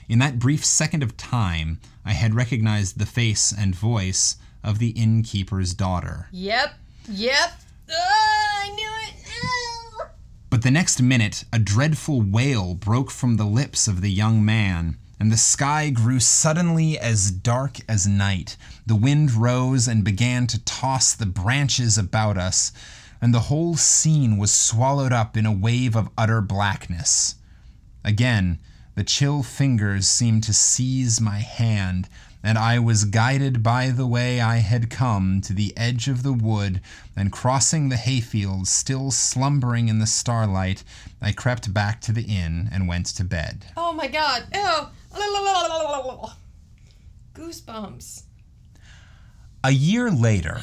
[0.08, 4.90] In that brief second of time, I had recognized the face and voice of the
[4.90, 6.28] innkeeper's daughter.
[6.32, 6.74] Yep.
[7.08, 7.52] Yep.
[7.92, 9.16] Ah, I knew it.
[10.50, 14.98] But the next minute, a dreadful wail broke from the lips of the young man,
[15.20, 18.58] and the sky grew suddenly as dark as night.
[18.86, 22.72] The wind rose and began to toss the branches about us,
[23.22, 27.36] and the whole scene was swallowed up in a wave of utter blackness.
[28.04, 28.60] Again,
[29.00, 32.10] The chill fingers seemed to seize my hand,
[32.42, 36.34] and I was guided by the way I had come to the edge of the
[36.34, 36.82] wood,
[37.16, 40.84] and crossing the hayfields, still slumbering in the starlight,
[41.22, 43.66] I crept back to the inn and went to bed.
[43.76, 44.44] Oh my god.
[44.54, 44.88] Ew.
[47.34, 48.24] Goosebumps.
[49.64, 50.62] A year later,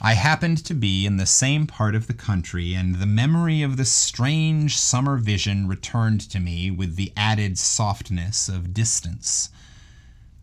[0.00, 3.76] I happened to be in the same part of the country, and the memory of
[3.76, 9.50] the strange summer vision returned to me with the added softness of distance.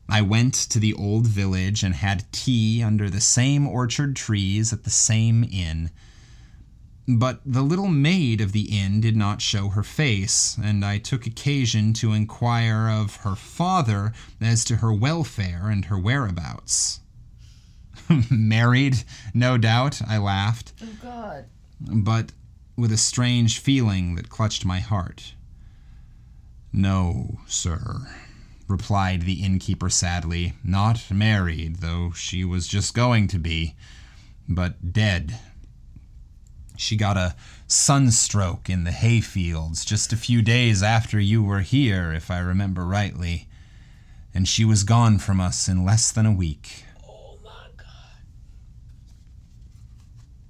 [0.09, 4.83] I went to the old village and had tea under the same orchard trees at
[4.83, 5.91] the same inn.
[7.07, 11.25] But the little maid of the inn did not show her face, and I took
[11.25, 16.99] occasion to inquire of her father as to her welfare and her whereabouts.
[18.29, 19.03] Married,
[19.33, 21.45] no doubt, I laughed, Oh god.
[21.79, 22.31] but
[22.75, 25.33] with a strange feeling that clutched my heart.
[26.71, 28.07] No, sir,
[28.69, 33.75] replied the innkeeper sadly, not married, though she was just going to be,
[34.47, 35.39] but dead.
[36.77, 37.35] She got a
[37.67, 42.85] sunstroke in the hayfields just a few days after you were here, if I remember
[42.85, 43.49] rightly,
[44.33, 46.85] and she was gone from us in less than a week.
[47.05, 48.21] Oh my god.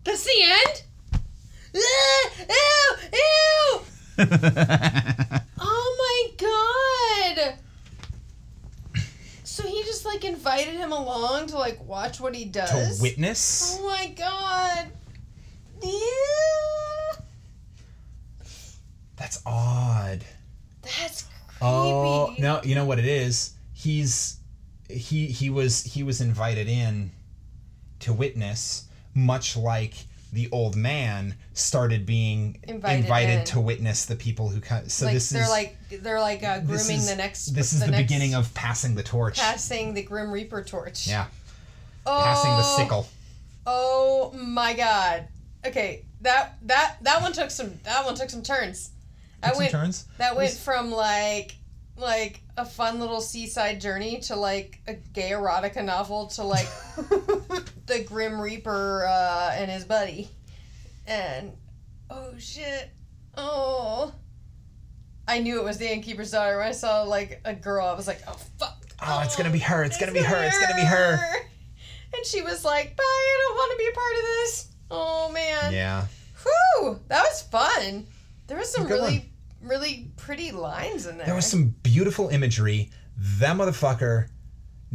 [0.04, 0.84] That's the end?
[1.76, 2.98] Ah, ew!
[3.14, 3.82] Ew!
[5.60, 7.60] oh my god!
[9.60, 12.96] So he just like invited him along to like watch what he does.
[12.98, 13.78] To witness?
[13.78, 14.88] Oh my god.
[15.84, 17.12] Ew.
[19.18, 20.24] That's odd.
[20.82, 21.26] That's
[21.62, 22.42] oh, creepy.
[22.42, 23.52] Oh no, you know what it is?
[23.74, 24.38] He's
[24.90, 27.12] he he was he was invited in
[28.00, 29.94] to witness, much like
[30.32, 33.46] the old man started being Invited invited, in.
[33.46, 34.88] to witness the people who come.
[34.90, 37.80] So like this they're is like they're like uh, grooming is- the next This is
[37.80, 39.40] the, next beginning of passing the torch.
[39.40, 41.08] passing the Grim Reaper torch.
[41.08, 41.26] yeah,
[42.06, 43.08] Oh, passing the sickle.
[43.66, 45.28] Oh my god.
[45.66, 48.92] Okay, that that that one took some that one took some turns.
[49.44, 50.06] Took went turns.
[50.18, 51.56] that went Was- from like
[51.98, 56.68] like a fun little seaside journey to like a gay erotica novel to like
[57.88, 60.30] the Grim Reaper uh, and buddy.
[61.06, 61.52] And
[62.10, 62.92] oh shit.
[63.36, 64.14] Oh.
[65.28, 67.86] I knew it was the innkeeper's daughter when I saw like a girl.
[67.86, 68.78] I was like, oh fuck.
[69.06, 69.84] Oh, it's gonna be her.
[69.84, 70.44] It's oh, gonna be her.
[70.46, 71.20] It's gonna be her.
[72.16, 74.68] And she was like, bye, I don't want to be a part of this.
[74.90, 75.74] Oh man.
[75.74, 76.06] Yeah.
[76.44, 78.08] Whew, that was fun.
[78.48, 79.32] There was some Good really,
[79.62, 81.26] really pretty lines in there.
[81.26, 82.90] There was some beautiful imagery.
[83.18, 84.30] That motherfucker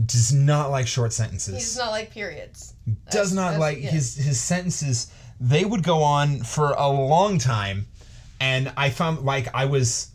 [0.07, 1.55] does not like short sentences.
[1.55, 2.75] He does not like periods.
[3.11, 3.91] does not that's- like yeah.
[3.91, 7.87] his his sentences they would go on for a long time
[8.41, 10.11] and i found like i was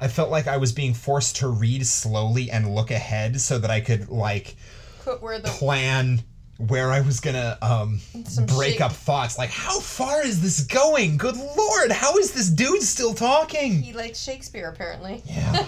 [0.00, 3.70] i felt like i was being forced to read slowly and look ahead so that
[3.70, 4.56] i could like
[5.02, 6.22] Put where the plan
[6.58, 8.00] where i was gonna um
[8.48, 12.48] break shake- up thoughts like how far is this going good lord how is this
[12.50, 15.22] dude still talking he likes Shakespeare apparently.
[15.24, 15.64] yeah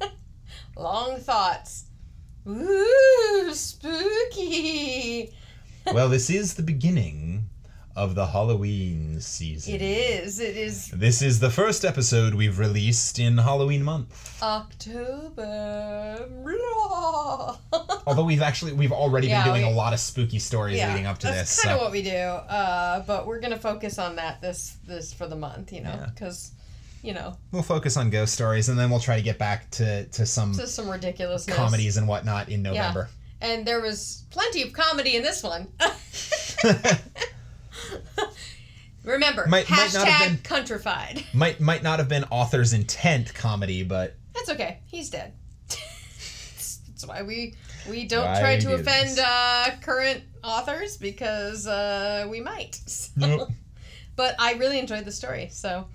[0.76, 1.84] Long thoughts.
[2.48, 5.32] Ooh, spooky.
[5.92, 7.46] well this is the beginning
[7.96, 10.38] of the halloween season It is.
[10.40, 14.40] It is This is the first episode we've released in Halloween month.
[14.42, 16.28] October.
[18.06, 21.06] Although we've actually we've already Yeah, been doing we- a lot of spooky stories leading
[21.06, 21.56] up to that's this.
[21.56, 22.10] That's kind of so- what we do.
[22.16, 26.06] Uh, but we're gonna focus on that this this for the month, you know, Yeah.
[27.02, 30.04] You know, We'll focus on ghost stories and then we'll try to get back to,
[30.06, 31.56] to some just some ridiculousness.
[31.56, 33.08] comedies and whatnot in November.
[33.40, 35.68] And there was plenty of comedy in this one.
[39.02, 41.24] Remember, Might- might not have hashtag countrified.
[41.32, 44.80] might might not have been author's intent comedy, but That's okay.
[44.86, 45.32] He's dead.
[45.68, 47.54] That's why we
[47.88, 52.74] we don't Why try to do offend uh, current authors because uh, we might.
[52.86, 53.48] So- Nope.
[54.16, 55.48] But I really enjoyed the story.
[55.50, 55.86] So.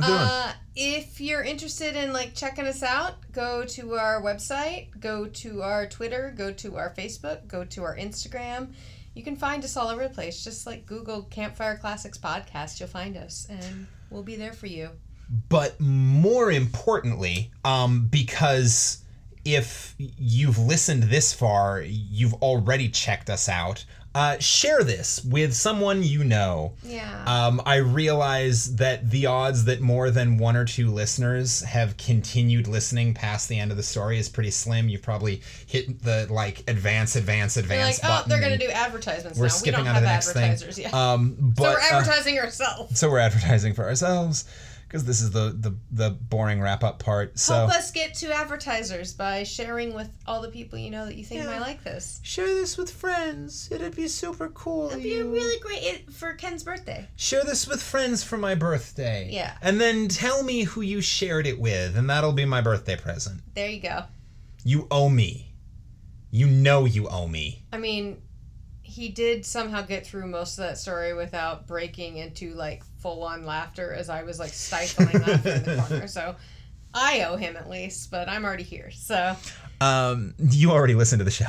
[0.00, 5.62] Uh, if you're interested in like checking us out, go to our website, go to
[5.62, 8.72] our Twitter, go to our Facebook, go to our Instagram.
[9.14, 10.42] You can find us all over the place.
[10.44, 14.90] Just like Google Campfire Classics Podcast, you'll find us, and we'll be there for you.
[15.48, 19.04] but more importantly, um, because
[19.44, 23.84] if you've listened this far, you've already checked us out.
[24.12, 26.72] Uh, share this with someone you know.
[26.82, 27.22] Yeah.
[27.26, 32.66] Um, I realize that the odds that more than one or two listeners have continued
[32.66, 34.88] listening past the end of the story is pretty slim.
[34.88, 39.38] You've probably hit the like advance, advance, You're like, advance oh, they're gonna do advertisements
[39.38, 39.46] We're now.
[39.46, 40.84] We skipping don't on have to the next thing.
[40.84, 40.92] yet.
[40.92, 42.98] Um, but so we're uh, advertising ourselves.
[42.98, 44.44] so we're advertising for ourselves.
[44.90, 47.38] Because this is the, the the boring wrap up part.
[47.38, 51.14] So Help us get to advertisers by sharing with all the people you know that
[51.14, 51.46] you think Yeah.
[51.46, 52.18] might like this.
[52.24, 53.68] share this with friends.
[53.70, 54.88] It'd be super cool.
[54.90, 57.06] It'd be really great it, for Ken's birthday.
[57.14, 59.28] share this with friends for my birthday.
[59.30, 59.56] Yeah.
[59.62, 63.42] And then tell me who you shared it with, and that'll be my birthday present.
[63.54, 64.02] There you go.
[64.64, 65.54] You owe me.
[66.32, 67.64] You know you owe me.
[67.72, 68.20] I mean,
[68.90, 73.44] he did somehow get through most of that story without breaking into like full on
[73.46, 76.08] laughter as I was like stifling laughter in the corner.
[76.20, 76.34] So
[76.92, 78.90] I owe him at least, but I'm already here.
[78.90, 79.36] So
[79.80, 81.46] Um, you already listened to the show.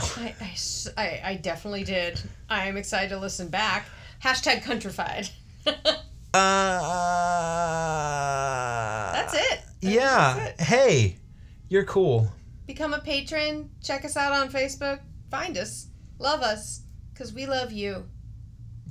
[0.98, 2.22] I, I definitely did.
[2.50, 3.88] I am excited to listen back.
[4.24, 5.30] Hashtag countrified.
[6.34, 6.80] Uh,
[9.12, 9.60] That's it.
[9.82, 10.36] Yeah.
[10.38, 10.66] That's it.
[10.66, 11.18] Hey,
[11.68, 12.32] you're cool.
[12.68, 13.70] Become a patron.
[13.84, 15.02] Check us out on Facebook.
[15.30, 15.88] Find us.
[16.20, 16.84] Love us.
[17.22, 18.06] Because we love you.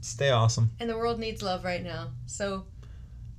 [0.02, 0.70] Stay awesome.
[0.78, 2.10] And the world needs love right now.
[2.26, 2.64] So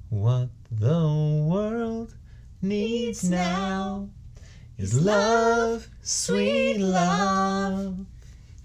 [0.10, 1.08] What the
[1.50, 2.14] world
[2.62, 4.10] needs now
[4.78, 8.00] is love, sweet love.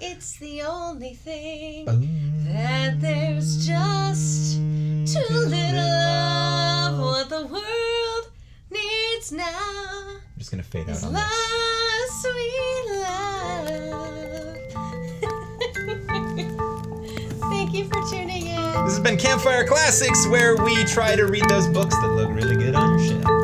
[0.00, 2.44] it's the only thing Boom.
[2.46, 8.32] that there's just too little of what the world
[8.68, 10.16] needs now.
[10.18, 12.22] I'm just gonna fade out is on love, this.
[12.22, 14.55] sweet love.
[17.76, 18.56] You for tuning in.
[18.84, 22.56] This has been Campfire Classics, where we try to read those books that look really
[22.56, 23.35] good on your shelf.